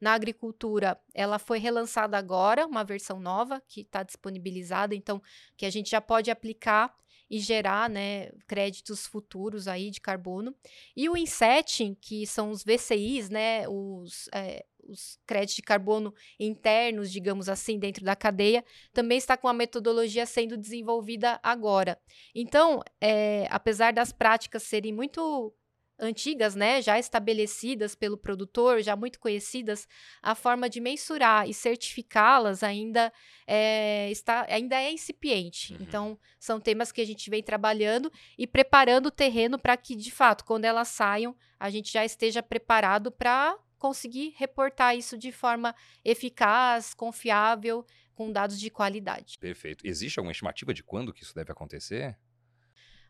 na 0.00 0.12
agricultura, 0.12 0.96
ela 1.12 1.38
foi 1.38 1.58
relançada 1.58 2.16
agora, 2.16 2.66
uma 2.66 2.84
versão 2.84 3.18
nova 3.18 3.60
que 3.66 3.80
está 3.80 4.02
disponibilizada, 4.02 4.94
então 4.94 5.20
que 5.56 5.66
a 5.66 5.70
gente 5.70 5.90
já 5.90 6.00
pode 6.00 6.30
aplicar 6.30 6.94
e 7.30 7.38
gerar 7.38 7.88
né, 7.88 8.30
créditos 8.46 9.06
futuros 9.06 9.66
aí 9.66 9.90
de 9.90 10.00
carbono. 10.00 10.54
E 10.96 11.08
o 11.08 11.16
insetting, 11.16 11.94
que 11.94 12.26
são 12.26 12.50
os 12.50 12.62
VCIs, 12.62 13.30
né, 13.30 13.68
os, 13.68 14.28
é, 14.34 14.64
os 14.88 15.18
créditos 15.26 15.56
de 15.56 15.62
carbono 15.62 16.14
internos, 16.38 17.10
digamos 17.10 17.48
assim, 17.48 17.78
dentro 17.78 18.04
da 18.04 18.14
cadeia, 18.14 18.64
também 18.92 19.18
está 19.18 19.36
com 19.36 19.48
a 19.48 19.52
metodologia 19.52 20.26
sendo 20.26 20.56
desenvolvida 20.56 21.40
agora. 21.42 21.98
Então, 22.34 22.82
é, 23.00 23.46
apesar 23.50 23.92
das 23.92 24.12
práticas 24.12 24.62
serem 24.62 24.92
muito 24.92 25.52
antigas, 25.98 26.54
né, 26.54 26.82
já 26.82 26.98
estabelecidas 26.98 27.94
pelo 27.94 28.16
produtor, 28.16 28.82
já 28.82 28.96
muito 28.96 29.18
conhecidas, 29.18 29.86
a 30.22 30.34
forma 30.34 30.68
de 30.68 30.80
mensurar 30.80 31.48
e 31.48 31.54
certificá-las 31.54 32.62
ainda 32.62 33.12
é, 33.46 34.10
está, 34.10 34.46
ainda 34.48 34.76
é 34.76 34.92
incipiente. 34.92 35.72
Uhum. 35.74 35.78
Então, 35.82 36.18
são 36.38 36.60
temas 36.60 36.90
que 36.90 37.00
a 37.00 37.06
gente 37.06 37.30
vem 37.30 37.42
trabalhando 37.42 38.10
e 38.38 38.46
preparando 38.46 39.06
o 39.06 39.10
terreno 39.10 39.58
para 39.58 39.76
que, 39.76 39.94
de 39.94 40.10
fato, 40.10 40.44
quando 40.44 40.64
elas 40.64 40.88
saiam, 40.88 41.36
a 41.58 41.70
gente 41.70 41.92
já 41.92 42.04
esteja 42.04 42.42
preparado 42.42 43.10
para 43.10 43.56
conseguir 43.78 44.34
reportar 44.36 44.96
isso 44.96 45.16
de 45.16 45.30
forma 45.30 45.74
eficaz, 46.04 46.94
confiável, 46.94 47.84
com 48.14 48.32
dados 48.32 48.58
de 48.58 48.70
qualidade. 48.70 49.38
Perfeito. 49.38 49.86
Existe 49.86 50.18
alguma 50.18 50.32
estimativa 50.32 50.72
de 50.72 50.82
quando 50.82 51.12
que 51.12 51.22
isso 51.22 51.34
deve 51.34 51.52
acontecer? 51.52 52.16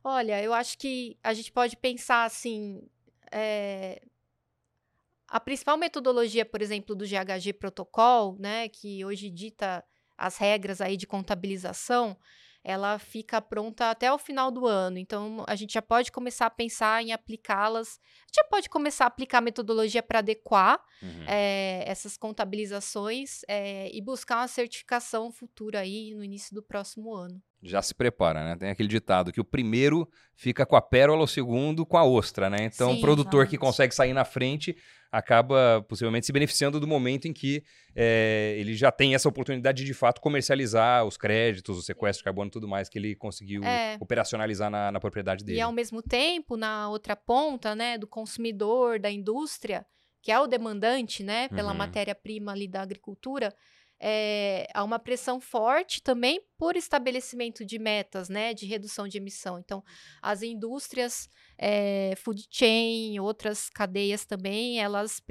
Olha, 0.05 0.43
eu 0.43 0.53
acho 0.53 0.77
que 0.77 1.17
a 1.25 1.33
gente 1.33 1.51
pode 1.51 1.77
pensar 1.79 2.25
assim. 2.25 2.83
É... 3.33 4.03
A 5.27 5.41
principal 5.41 5.79
metodologia, 5.79 6.45
por 6.45 6.61
exemplo, 6.61 6.95
do 6.95 7.07
GHG 7.07 7.55
Protocol, 7.55 8.37
né, 8.39 8.69
que 8.69 9.03
hoje 9.05 9.31
dita 9.31 9.83
as 10.17 10.37
regras 10.37 10.81
aí 10.81 10.97
de 10.97 11.07
contabilização, 11.07 12.17
ela 12.63 12.99
fica 12.99 13.41
pronta 13.41 13.91
até 13.91 14.13
o 14.13 14.19
final 14.19 14.51
do 14.51 14.67
ano. 14.67 14.99
Então, 14.99 15.43
a 15.47 15.57
gente 15.57 15.73
já 15.75 15.83
pode 15.83 16.13
começar 16.13 16.47
a 16.47 16.51
pensar 16.51 17.03
em 17.03 17.13
aplicá-las. 17.13 17.99
A 17.99 18.27
gente 18.27 18.37
já 18.37 18.45
pode 18.45 18.69
começar 18.69 19.05
a 19.05 19.09
aplicar 19.09 19.39
a 19.39 19.41
metodologia 19.41 20.03
para 20.03 20.21
adequar 20.21 20.79
uhum. 21.03 21.25
é, 21.27 21.83
essas 21.87 22.17
contabilizações 22.17 23.41
é, 23.49 23.91
e 23.95 24.01
buscar 24.01 24.37
uma 24.37 24.49
certificação 24.49 25.33
futura 25.33 25.81
aí 25.81 26.15
no 26.15 26.23
início 26.23 26.55
do 26.55 26.63
próximo 26.63 27.15
ano. 27.15 27.43
Já 27.65 27.81
se 27.81 27.95
prepara, 27.95 28.45
né? 28.45 28.57
Tem 28.57 28.69
aquele 28.69 28.89
ditado 28.89 29.33
que 29.33 29.41
o 29.41 29.45
primeiro 29.45 30.09
fica 30.37 30.67
com 30.67 30.77
a 30.77 30.83
pérola, 30.83 31.25
o 31.25 31.27
segundo 31.27 31.87
com 31.87 31.97
a 31.97 32.05
ostra, 32.05 32.51
né? 32.51 32.59
Então, 32.61 32.93
Sim, 32.93 32.99
o 32.99 33.01
produtor 33.01 33.43
exatamente. 33.43 33.51
que 33.51 33.59
consegue 33.59 33.95
sair 33.95 34.13
na 34.13 34.25
frente 34.25 34.77
acaba 35.11 35.85
possivelmente 35.89 36.27
se 36.27 36.33
beneficiando 36.33 36.81
do 36.81 36.89
momento 36.89 37.27
em 37.27 37.33
que 37.33 37.63
é, 37.95 38.57
ele 38.59 38.75
já 38.75 38.91
tem 38.91 39.15
essa 39.15 39.29
oportunidade 39.29 39.83
de, 39.83 39.85
de 39.85 39.95
fato, 39.95 40.21
comercializar 40.21 41.05
os 41.07 41.17
créditos, 41.17 41.79
o 41.79 41.83
sequestro 41.83 42.21
de 42.21 42.25
carbono 42.25 42.49
e 42.49 42.51
tudo 42.51 42.67
mais 42.67 42.89
que 42.89 42.99
ele 42.99 43.15
conseguiu 43.15 43.63
é. 43.63 43.97
operacionalizar 44.01 44.69
na, 44.69 44.91
na, 44.91 44.99
propriedade 44.99 45.45
dele. 45.45 45.59
E, 45.59 45.61
ao 45.61 45.73
mesmo 45.73 46.03
tempo, 46.03 46.57
na 46.57 46.89
outra 46.89 47.15
ponta, 47.15 47.77
né, 47.77 47.97
do 47.97 48.09
consumidor, 48.09 48.99
da 48.99 49.11
indústria, 49.11 49.87
que 50.21 50.33
é 50.33 50.41
o 50.41 50.49
demandante, 50.49 51.23
né, 51.23 51.49
pela 51.49 51.71
uhum. 51.71 51.79
matéria-prima 51.79 52.51
ali 52.51 52.67
da 52.67 52.83
agricultura, 52.83 53.55
é, 54.07 54.67
há 54.75 54.85
uma 54.85 54.99
pressão 54.99 55.41
forte 55.41 56.03
também 56.03 56.39
por 56.59 56.77
estabelecimento 56.77 57.65
de 57.65 57.79
metas, 57.79 58.29
né, 58.29 58.53
de 58.53 58.67
redução 58.67 59.09
de 59.09 59.17
emissão. 59.17 59.59
Então, 59.59 59.83
as 60.21 60.43
indústrias, 60.43 61.27
é, 61.57 62.13
food 62.19 62.47
chain, 62.51 63.19
outras 63.19 63.71
cadeias 63.71 64.27
também, 64.27 64.79
elas 64.79 65.23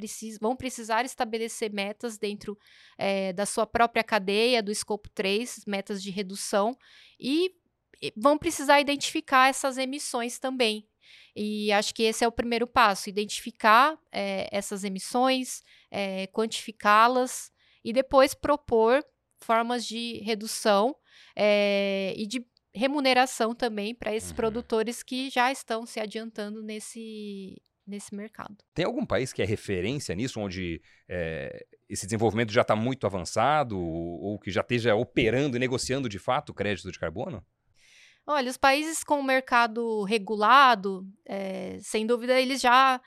vão 0.42 0.56
precisar 0.56 1.06
estabelecer 1.06 1.72
metas 1.72 2.18
dentro 2.18 2.58
é, 2.98 3.32
da 3.32 3.46
sua 3.46 3.68
própria 3.68 4.04
cadeia, 4.04 4.64
do 4.64 4.72
escopo 4.72 5.08
3, 5.12 5.66
metas 5.68 6.02
de 6.02 6.10
redução, 6.10 6.76
e 7.20 7.52
vão 8.18 8.40
precisar 8.40 8.82
identificar 8.82 9.50
essas 9.50 9.78
emissões 9.78 10.40
também. 10.40 10.90
E 11.36 11.72
acho 11.72 11.94
que 11.94 12.02
esse 12.02 12.24
é 12.24 12.28
o 12.28 12.32
primeiro 12.32 12.66
passo: 12.66 13.08
identificar 13.08 13.96
essas 14.52 14.84
emissões, 14.84 15.62
quantificá-las 16.32 17.54
e 17.84 17.92
depois 17.92 18.34
propor 18.34 19.04
formas 19.40 19.86
de 19.86 20.20
redução 20.24 20.96
é, 21.36 22.14
e 22.16 22.26
de 22.26 22.46
remuneração 22.74 23.54
também 23.54 23.94
para 23.94 24.16
esses 24.16 24.32
uhum. 24.32 24.36
produtores 24.36 25.04
que 25.04 25.30
já 25.30 25.52
estão 25.52 25.86
se 25.86 26.00
adiantando 26.00 26.64
nesse, 26.64 27.62
nesse 27.86 28.16
mercado. 28.16 28.56
Tem 28.74 28.86
algum 28.86 29.06
país 29.06 29.32
que 29.32 29.42
é 29.42 29.46
referência 29.46 30.16
nisso, 30.16 30.40
onde 30.40 30.82
é, 31.08 31.66
esse 31.88 32.06
desenvolvimento 32.06 32.52
já 32.52 32.62
está 32.62 32.76
muito 32.76 33.06
avançado 33.06 33.80
ou, 33.80 34.22
ou, 34.22 34.40
que 34.40 34.50
já 34.50 34.62
esteja 34.62 34.96
operando 34.96 35.56
e 35.56 35.60
negociando 35.60 36.10
de 36.10 36.18
fato 36.18 36.50
o 36.50 36.54
crédito 36.54 36.92
de 36.92 37.00
carbono? 37.00 37.46
Olha, 38.26 38.50
os 38.50 38.58
países 38.58 39.04
com 39.04 39.20
o 39.20 39.24
mercado 39.24 40.04
regulado, 40.04 41.06
é, 41.26 41.78
sem 41.82 42.08
dúvida, 42.08 42.40
eles 42.40 42.62
já 42.62 43.00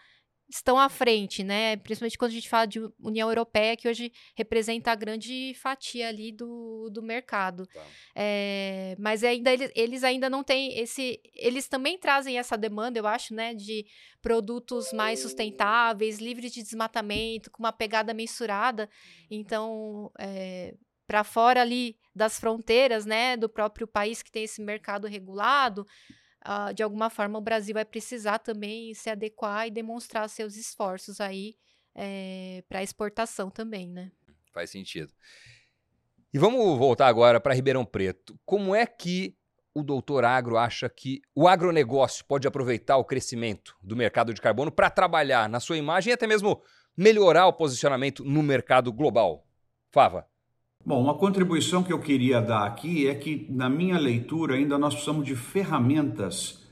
estão 0.48 0.78
à 0.78 0.88
frente, 0.88 1.42
né? 1.42 1.76
Principalmente 1.76 2.16
quando 2.16 2.30
a 2.30 2.34
gente 2.34 2.48
fala 2.48 2.66
de 2.66 2.80
União 3.00 3.28
Europeia, 3.28 3.76
que 3.76 3.88
hoje 3.88 4.12
representa 4.34 4.92
a 4.92 4.94
grande 4.94 5.54
fatia 5.54 6.08
ali 6.08 6.30
do, 6.30 6.88
do 6.90 7.02
mercado. 7.02 7.66
Tá. 7.66 7.84
É, 8.14 8.96
mas 8.98 9.24
ainda 9.24 9.52
eles, 9.52 9.70
eles, 9.74 10.04
ainda 10.04 10.30
não 10.30 10.44
têm 10.44 10.78
esse. 10.78 11.20
Eles 11.34 11.68
também 11.68 11.98
trazem 11.98 12.38
essa 12.38 12.56
demanda, 12.56 12.98
eu 12.98 13.06
acho, 13.06 13.34
né? 13.34 13.54
De 13.54 13.84
produtos 14.22 14.92
mais 14.92 15.20
sustentáveis, 15.20 16.18
livres 16.18 16.52
de 16.52 16.62
desmatamento, 16.62 17.50
com 17.50 17.62
uma 17.62 17.72
pegada 17.72 18.14
mensurada. 18.14 18.88
Então, 19.30 20.12
é, 20.18 20.74
para 21.06 21.24
fora 21.24 21.60
ali 21.60 21.96
das 22.14 22.38
fronteiras, 22.38 23.04
né? 23.04 23.36
Do 23.36 23.48
próprio 23.48 23.86
país 23.86 24.22
que 24.22 24.30
tem 24.30 24.44
esse 24.44 24.62
mercado 24.62 25.06
regulado 25.06 25.86
uh, 26.46 26.72
de 26.72 26.82
alguma 26.82 27.10
forma 27.10 27.38
o 27.38 27.42
Brasil 27.42 27.74
vai 27.74 27.84
precisar 27.84 28.38
também 28.38 28.94
se 28.94 29.10
adequar 29.10 29.66
e 29.66 29.70
demonstrar 29.70 30.28
seus 30.28 30.56
esforços 30.56 31.20
aí 31.20 31.56
é, 31.94 32.58
eh, 32.58 32.62
para 32.68 32.82
exportação 32.82 33.50
também, 33.50 33.88
né? 33.88 34.12
Faz 34.52 34.70
sentido. 34.70 35.12
E 36.32 36.38
vamos 36.38 36.78
voltar 36.78 37.08
agora 37.08 37.40
para 37.40 37.54
Ribeirão 37.54 37.84
Preto. 37.84 38.38
Como 38.44 38.74
é 38.74 38.86
que 38.86 39.36
o 39.74 39.82
doutor 39.82 40.24
Agro 40.24 40.56
acha 40.56 40.88
que 40.88 41.20
o 41.34 41.46
agronegócio 41.46 42.24
pode 42.24 42.48
aproveitar 42.48 42.96
o 42.96 43.04
crescimento 43.04 43.76
do 43.82 43.94
mercado 43.94 44.32
de 44.32 44.40
carbono 44.40 44.70
para 44.70 44.88
trabalhar 44.88 45.48
na 45.48 45.60
sua 45.60 45.76
imagem 45.76 46.10
e 46.10 46.14
até 46.14 46.26
mesmo 46.26 46.62
melhorar 46.96 47.46
o 47.46 47.52
posicionamento 47.52 48.24
no 48.24 48.42
mercado 48.42 48.92
global? 48.92 49.46
Fava. 49.90 50.26
Bom, 50.86 51.02
uma 51.02 51.14
contribuição 51.14 51.82
que 51.82 51.92
eu 51.92 51.98
queria 51.98 52.40
dar 52.40 52.64
aqui 52.64 53.08
é 53.08 53.14
que, 53.16 53.44
na 53.50 53.68
minha 53.68 53.98
leitura, 53.98 54.54
ainda 54.54 54.78
nós 54.78 54.94
precisamos 54.94 55.26
de 55.26 55.34
ferramentas, 55.34 56.64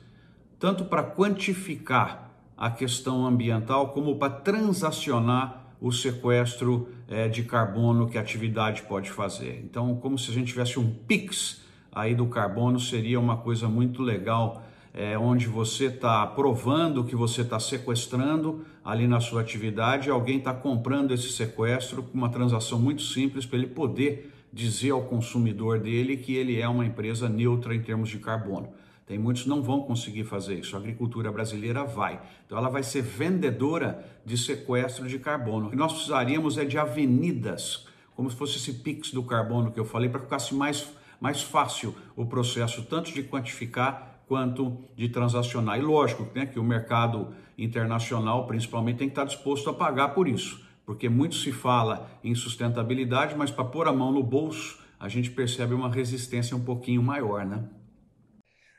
tanto 0.57 0.85
para 0.85 1.03
quantificar 1.03 2.31
a 2.57 2.71
questão 2.71 3.27
ambiental, 3.27 3.89
como 3.89 4.17
para 4.17 4.33
transacionar 4.33 5.75
o 5.81 5.91
sequestro 5.91 6.91
é, 7.09 7.27
de 7.27 7.43
carbono 7.43 8.09
que 8.09 8.17
a 8.17 8.21
atividade 8.21 8.83
pode 8.83 9.11
fazer. 9.11 9.61
Então, 9.65 9.97
como 9.97 10.17
se 10.17 10.31
a 10.31 10.35
gente 10.35 10.47
tivesse 10.47 10.79
um 10.79 10.95
PIX 10.95 11.65
aí 11.91 12.15
do 12.15 12.27
carbono, 12.27 12.79
seria 12.79 13.19
uma 13.19 13.39
coisa 13.39 13.67
muito 13.67 14.01
legal 14.01 14.64
é, 14.95 15.18
onde 15.18 15.49
você 15.49 15.86
está 15.86 16.24
provando 16.24 17.03
que 17.03 17.16
você 17.16 17.40
está 17.40 17.59
sequestrando 17.59 18.64
ali 18.84 19.09
na 19.09 19.20
sua 19.20 19.40
atividade, 19.40 20.09
alguém 20.09 20.38
está 20.38 20.55
comprando 20.55 21.12
esse 21.12 21.30
sequestro 21.30 22.05
com 22.05 22.16
uma 22.16 22.28
transação 22.28 22.78
muito 22.78 23.03
simples 23.03 23.45
para 23.45 23.59
ele 23.59 23.66
poder 23.66 24.32
dizer 24.53 24.92
ao 24.92 25.03
consumidor 25.03 25.80
dele 25.80 26.16
que 26.16 26.36
ele 26.36 26.61
é 26.61 26.68
uma 26.68 26.86
empresa 26.86 27.28
neutra 27.28 27.74
em 27.74 27.82
termos 27.82 28.09
de 28.09 28.20
carbono. 28.20 28.72
Tem 29.05 29.18
muitos 29.18 29.47
não 29.47 29.61
vão 29.61 29.82
conseguir 29.82 30.24
fazer 30.24 30.61
isso. 30.61 30.76
A 30.76 30.78
agricultura 30.78 31.30
brasileira 31.30 31.84
vai. 31.84 32.22
Então 32.47 32.57
ela 32.57 32.70
vai 32.70 32.84
ser 32.84 33.03
vendedora 33.03 34.03
de 34.24 34.38
sequestro 34.38 35.09
de 35.09 35.18
carbono. 35.18 35.66
O 35.66 35.70
que 35.70 35.76
nós 35.76 35.92
precisaríamos 35.92 36.57
é 36.57 36.64
de 36.64 36.78
avenidas, 36.78 37.86
como 38.14 38.30
se 38.30 38.36
fosse 38.36 38.57
esse 38.57 38.74
PIX 38.74 39.11
do 39.11 39.24
carbono 39.24 39.72
que 39.72 39.80
eu 39.80 39.84
falei, 39.84 40.09
para 40.09 40.20
que 40.20 40.26
ficasse 40.26 40.55
mais, 40.55 40.88
mais 41.20 41.42
fácil 41.42 41.95
o 42.16 42.24
processo, 42.24 42.82
tanto 42.84 43.12
de 43.12 43.24
quantificar 43.24 44.14
quanto 44.27 44.85
de 44.97 45.09
transacionar. 45.09 45.79
E 45.79 45.83
lógico 45.83 46.29
né, 46.35 46.47
que 46.47 46.59
o 46.59 46.64
mercado 46.64 47.35
internacional, 47.57 48.47
principalmente, 48.47 48.99
tem 48.99 49.09
que 49.09 49.12
estar 49.12 49.25
disposto 49.25 49.70
a 49.70 49.75
pagar 49.75 50.09
por 50.09 50.29
isso, 50.29 50.64
porque 50.85 51.09
muito 51.09 51.35
se 51.37 51.53
fala 51.53 52.11
em 52.22 52.35
sustentabilidade, 52.35 53.35
mas 53.37 53.51
para 53.51 53.64
pôr 53.64 53.89
a 53.89 53.93
mão 53.93 54.12
no 54.12 54.22
bolso, 54.22 54.83
a 54.99 55.09
gente 55.09 55.31
percebe 55.31 55.75
uma 55.75 55.91
resistência 55.91 56.57
um 56.57 56.64
pouquinho 56.64 57.03
maior, 57.03 57.45
né? 57.45 57.64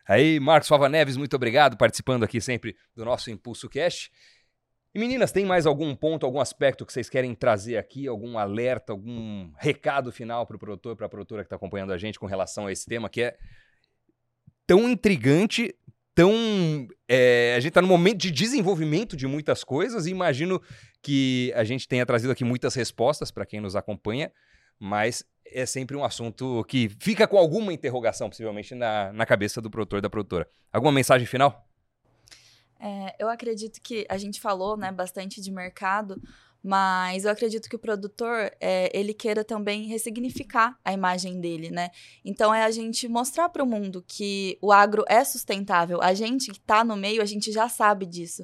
Aí, 0.08 0.40
Marcos 0.40 0.70
Fava 0.70 0.88
Neves, 0.88 1.18
muito 1.18 1.36
obrigado 1.36 1.78
participando 1.78 2.24
aqui 2.24 2.40
sempre 2.40 2.76
do 2.96 3.04
nosso 3.04 3.32
Impulso 3.32 3.68
Cash. 3.68 4.12
E 4.94 5.00
meninas, 5.00 5.32
tem 5.32 5.44
mais 5.44 5.66
algum 5.66 5.94
ponto, 5.96 6.26
algum 6.26 6.40
aspecto 6.40 6.86
que 6.86 6.94
vocês 6.94 7.10
querem 7.10 7.36
trazer 7.36 7.76
aqui, 7.76 8.08
algum 8.08 8.38
alerta, 8.38 8.94
algum 8.94 9.52
recado 9.58 10.12
final 10.12 10.46
para 10.46 10.56
o 10.56 10.60
produtor, 10.60 10.96
para 10.96 11.08
a 11.08 11.10
produtora 11.10 11.42
que 11.42 11.48
está 11.48 11.56
acompanhando 11.58 11.92
a 11.92 11.98
gente 11.98 12.20
com 12.20 12.26
relação 12.26 12.68
a 12.68 12.72
esse 12.72 12.86
tema 12.86 13.10
que 13.10 13.24
é 13.24 13.38
tão 14.66 14.90
intrigante, 14.90 15.74
tão. 16.14 16.88
É, 17.08 17.54
a 17.56 17.60
gente 17.60 17.70
está 17.70 17.82
no 17.82 17.88
momento 17.88 18.18
de 18.18 18.32
desenvolvimento 18.32 19.16
de 19.16 19.28
muitas 19.28 19.64
coisas 19.64 20.06
e 20.06 20.12
imagino 20.12 20.62
que 21.02 21.54
a 21.56 21.64
gente 21.64 21.88
tenha 21.88 22.06
trazido 22.06 22.32
aqui 22.32 22.44
muitas 22.44 22.74
respostas 22.74 23.30
para 23.30 23.46
quem 23.46 23.62
nos 23.62 23.76
acompanha, 23.76 24.32
mas 24.80 25.24
é 25.46 25.66
sempre 25.66 25.96
um 25.96 26.04
assunto 26.04 26.64
que 26.66 26.90
fica 27.00 27.28
com 27.28 27.38
alguma 27.38 27.72
interrogação, 27.72 28.30
possivelmente, 28.30 28.74
na, 28.74 29.14
na 29.14 29.26
cabeça 29.26 29.62
do 29.62 29.70
produtor 29.70 30.02
da 30.02 30.10
produtora. 30.10 30.50
Alguma 30.74 30.92
mensagem 30.92 31.28
final? 31.28 31.68
É, 32.80 33.16
eu 33.20 33.30
acredito 33.30 33.80
que 33.82 34.06
a 34.10 34.18
gente 34.18 34.42
falou 34.42 34.76
né, 34.76 34.92
bastante 34.92 35.40
de 35.40 35.52
mercado, 35.52 36.22
mas 36.68 37.26
eu 37.26 37.32
acredito 37.32 37.70
que 37.70 37.76
o 37.76 37.80
produtor 37.80 38.52
é, 38.60 38.90
ele 38.92 39.14
queira 39.14 39.44
também 39.44 39.84
ressignificar 39.86 40.76
a 40.84 40.92
imagem 40.92 41.40
dele, 41.40 41.70
né? 41.70 41.92
Então 42.26 42.52
é 42.52 42.64
a 42.64 42.72
gente 42.72 43.08
mostrar 43.08 43.50
para 43.50 43.64
o 43.64 43.68
mundo 43.68 44.04
que 44.08 44.58
o 44.60 44.72
agro 44.72 45.06
é 45.08 45.24
sustentável. 45.24 46.02
A 46.02 46.16
gente 46.16 46.50
que 46.50 46.58
está 46.58 46.84
no 46.84 46.96
meio, 46.96 47.22
a 47.22 47.26
gente 47.26 47.52
já 47.52 47.70
sabe 47.70 48.08
disso, 48.08 48.42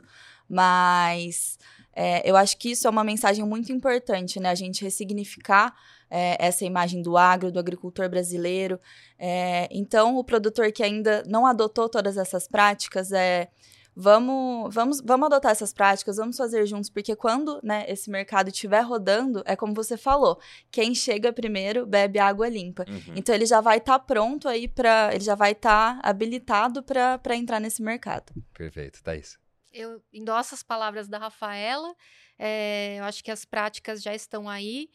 mas 0.47 1.57
é, 1.95 2.22
eu 2.30 2.38
acho 2.38 2.59
que 2.59 2.69
isso 2.69 2.86
é 2.86 2.91
uma 2.91 3.03
mensagem 3.03 3.43
muito 3.43 3.72
importante, 3.72 4.39
né? 4.39 4.51
A 4.51 4.55
gente 4.55 4.84
ressignificar 4.84 5.74
é, 6.07 6.38
essa 6.39 6.63
imagem 6.63 7.01
do 7.01 7.17
agro, 7.17 7.51
do 7.51 7.57
agricultor 7.57 8.07
brasileiro. 8.07 8.80
É, 9.17 9.67
então, 9.72 10.15
o 10.15 10.24
produtor 10.24 10.72
que 10.72 10.84
ainda 10.84 11.24
não 11.26 11.43
adotou 11.43 11.89
todas 11.89 12.17
essas 12.17 12.47
práticas 12.47 13.11
é 13.11 13.47
Vamos, 13.96 14.74
vamos, 14.74 15.02
vamos 15.02 15.26
adotar 15.26 15.52
essas 15.52 15.74
práticas, 15.74 16.16
vamos 16.16 16.38
fazer 16.38 16.66
juntos, 16.66 16.89
porque 16.89 17.16
quando 17.16 17.60
né, 17.62 17.86
esse 17.89 18.10
mercado 18.10 18.50
estiver 18.50 18.82
rodando, 18.82 19.44
é 19.46 19.56
como 19.56 19.74
você 19.74 19.98
falou, 19.98 20.39
quem 20.72 20.96
chega 20.96 21.34
primeiro 21.34 21.86
bebe 21.86 22.18
água 22.18 22.48
limpa. 22.48 22.86
Uhum. 22.88 23.16
Então 23.16 23.36
ele 23.36 23.46
já 23.46 23.60
vai 23.60 23.78
estar 23.78 24.00
tá 24.00 24.06
pronto 24.06 24.48
aí 24.48 24.68
para. 24.68 25.14
Ele 25.14 25.24
já 25.24 25.36
vai 25.36 25.52
estar 25.52 26.00
tá 26.00 26.10
habilitado 26.10 26.82
para 26.84 27.36
entrar 27.36 27.60
nesse 27.60 27.82
mercado. 27.82 28.34
Perfeito, 28.54 29.04
Thaís. 29.04 29.38
Eu 29.74 30.02
endosso 30.12 30.54
as 30.54 30.64
palavras 30.64 31.08
da 31.08 31.18
Rafaela. 31.18 31.94
É, 32.38 32.98
eu 33.00 33.04
acho 33.04 33.24
que 33.24 33.32
as 33.32 33.46
práticas 33.46 34.02
já 34.02 34.16
estão 34.16 34.50
aí 34.50 34.89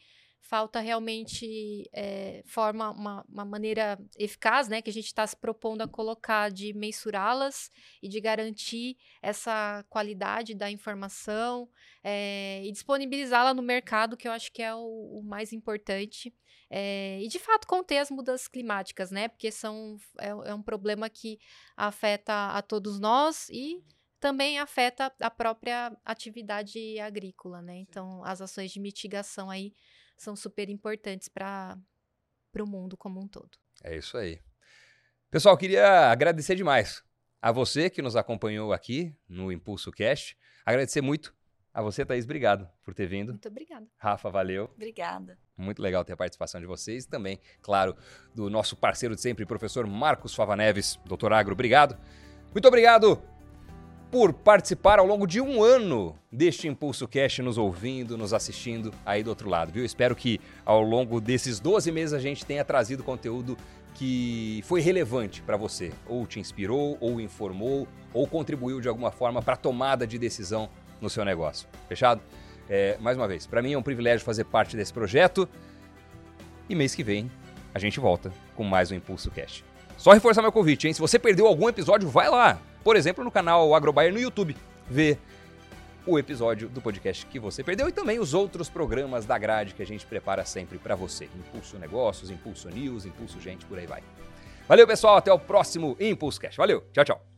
falta 0.47 0.79
realmente 0.79 1.89
é, 1.93 2.41
forma 2.45 2.91
uma, 2.91 3.25
uma, 3.27 3.45
maneira 3.45 3.99
eficaz, 4.17 4.67
né, 4.67 4.81
que 4.81 4.89
a 4.89 4.93
gente 4.93 5.07
está 5.07 5.27
se 5.27 5.35
propondo 5.35 5.81
a 5.81 5.87
colocar 5.87 6.49
de 6.49 6.73
mensurá-las 6.73 7.69
e 8.01 8.07
de 8.07 8.19
garantir 8.21 8.97
essa 9.21 9.85
qualidade 9.89 10.55
da 10.55 10.71
informação 10.71 11.69
é, 12.03 12.61
e 12.65 12.71
disponibilizá-la 12.71 13.53
no 13.53 13.61
mercado, 13.61 14.15
que 14.15 14.27
eu 14.27 14.31
acho 14.31 14.51
que 14.51 14.61
é 14.61 14.73
o, 14.73 15.19
o 15.19 15.23
mais 15.23 15.51
importante. 15.51 16.33
É, 16.69 17.19
e 17.21 17.27
de 17.27 17.39
fato 17.39 17.67
conter 17.67 17.97
as 17.97 18.09
mudanças 18.09 18.47
climáticas, 18.47 19.09
né? 19.09 19.29
Porque 19.29 19.51
são, 19.51 19.97
é, 20.19 20.29
é 20.29 20.53
um 20.53 20.61
problema 20.61 21.09
que 21.09 21.39
afeta 21.75 22.51
a 22.51 22.61
todos 22.61 22.99
nós 22.99 23.47
e 23.49 23.81
também 24.19 24.59
afeta 24.59 25.13
a 25.21 25.29
própria 25.29 25.95
atividade 26.03 26.99
agrícola, 26.99 27.61
né? 27.61 27.77
Então, 27.77 28.23
as 28.23 28.41
ações 28.41 28.71
de 28.71 28.79
mitigação 28.79 29.49
aí 29.49 29.73
são 30.17 30.35
super 30.35 30.69
importantes 30.69 31.27
para 31.27 31.77
o 32.59 32.65
mundo 32.65 32.97
como 32.97 33.19
um 33.19 33.27
todo. 33.27 33.57
É 33.83 33.95
isso 33.95 34.17
aí. 34.17 34.41
Pessoal, 35.29 35.57
queria 35.57 36.09
agradecer 36.09 36.55
demais 36.55 37.03
a 37.41 37.51
você 37.51 37.89
que 37.89 38.01
nos 38.01 38.15
acompanhou 38.15 38.73
aqui 38.73 39.15
no 39.29 39.51
Impulso 39.51 39.91
Cast. 39.91 40.37
Agradecer 40.65 41.01
muito 41.01 41.35
a 41.73 41.81
você, 41.81 42.05
Thaís. 42.05 42.25
Obrigado 42.25 42.67
por 42.83 42.93
ter 42.93 43.05
vindo. 43.07 43.33
Muito 43.33 43.47
obrigada. 43.47 43.85
Rafa, 43.97 44.29
valeu. 44.29 44.71
Obrigada. 44.75 45.37
Muito 45.55 45.81
legal 45.81 46.03
ter 46.03 46.13
a 46.13 46.17
participação 46.17 46.59
de 46.59 46.67
vocês 46.67 47.05
e 47.05 47.09
também, 47.09 47.39
claro, 47.61 47.95
do 48.33 48.49
nosso 48.49 48.75
parceiro 48.75 49.15
de 49.15 49.21
sempre, 49.21 49.45
professor 49.45 49.85
Marcos 49.85 50.33
Fava 50.33 50.55
Neves, 50.55 50.99
doutor 51.05 51.31
Agro. 51.33 51.53
Obrigado. 51.53 51.97
Muito 52.51 52.67
obrigado 52.67 53.21
por 54.09 54.31
participar 54.31 54.99
ao 54.99 55.05
longo 55.05 55.27
de 55.27 55.41
um 55.41 55.61
ano 55.61 56.15
deste 56.31 56.67
Impulso 56.67 57.07
Cash, 57.07 57.39
nos 57.39 57.57
ouvindo, 57.57 58.17
nos 58.17 58.33
assistindo 58.33 58.93
aí 59.05 59.21
do 59.21 59.29
outro 59.29 59.49
lado, 59.49 59.71
viu? 59.71 59.83
Espero 59.83 60.15
que 60.15 60.39
ao 60.65 60.81
longo 60.81 61.19
desses 61.19 61.59
12 61.59 61.91
meses 61.91 62.13
a 62.13 62.19
gente 62.19 62.45
tenha 62.45 62.63
trazido 62.63 63.03
conteúdo 63.03 63.57
que 63.93 64.63
foi 64.65 64.79
relevante 64.79 65.41
para 65.41 65.57
você, 65.57 65.91
ou 66.05 66.25
te 66.25 66.39
inspirou, 66.39 66.97
ou 67.01 67.19
informou, 67.19 67.87
ou 68.13 68.27
contribuiu 68.27 68.79
de 68.79 68.87
alguma 68.87 69.11
forma 69.11 69.41
para 69.41 69.55
a 69.55 69.57
tomada 69.57 70.05
de 70.05 70.17
decisão 70.17 70.69
no 71.01 71.09
seu 71.09 71.25
negócio. 71.25 71.67
Fechado? 71.89 72.21
É, 72.69 72.97
mais 72.99 73.17
uma 73.17 73.27
vez, 73.27 73.47
para 73.47 73.61
mim 73.61 73.73
é 73.73 73.77
um 73.77 73.83
privilégio 73.83 74.25
fazer 74.25 74.43
parte 74.43 74.77
desse 74.77 74.93
projeto. 74.93 75.49
E 76.69 76.75
mês 76.75 76.93
que 76.93 77.03
vem 77.03 77.31
a 77.73 77.79
gente 77.79 77.99
volta 77.99 78.31
com 78.55 78.63
mais 78.63 78.91
um 78.91 78.95
Impulso 78.95 79.31
Cash. 79.31 79.63
Só 79.97 80.11
reforçar 80.11 80.41
meu 80.41 80.51
convite, 80.51 80.87
hein? 80.87 80.93
Se 80.93 80.99
você 80.99 81.17
perdeu 81.17 81.47
algum 81.47 81.67
episódio, 81.67 82.07
vai 82.07 82.29
lá, 82.29 82.59
por 82.87 82.95
exemplo, 82.95 83.21
no 83.21 83.29
canal 83.29 83.75
Agrobaia 83.75 84.09
no 84.13 84.17
YouTube, 84.17 84.55
ver 84.89 85.19
o 86.05 86.17
episódio 86.17 86.69
do 86.69 86.81
podcast 86.81 87.25
que 87.25 87.37
você 87.37 87.61
perdeu 87.61 87.89
e 87.89 87.91
também 87.91 88.17
os 88.17 88.33
outros 88.33 88.69
programas 88.69 89.25
da 89.25 89.37
grade 89.37 89.73
que 89.73 89.83
a 89.83 89.85
gente 89.85 90.05
prepara 90.05 90.45
sempre 90.45 90.77
para 90.77 90.95
você. 90.95 91.25
Impulso 91.25 91.77
Negócios, 91.77 92.31
Impulso 92.31 92.69
News, 92.69 93.05
Impulso 93.05 93.41
Gente, 93.41 93.65
por 93.65 93.77
aí 93.77 93.85
vai. 93.85 94.01
Valeu, 94.69 94.87
pessoal, 94.87 95.17
até 95.17 95.33
o 95.33 95.37
próximo 95.37 95.97
Impulso 95.99 96.39
Cash. 96.39 96.55
Valeu, 96.55 96.85
tchau, 96.93 97.03
tchau. 97.03 97.36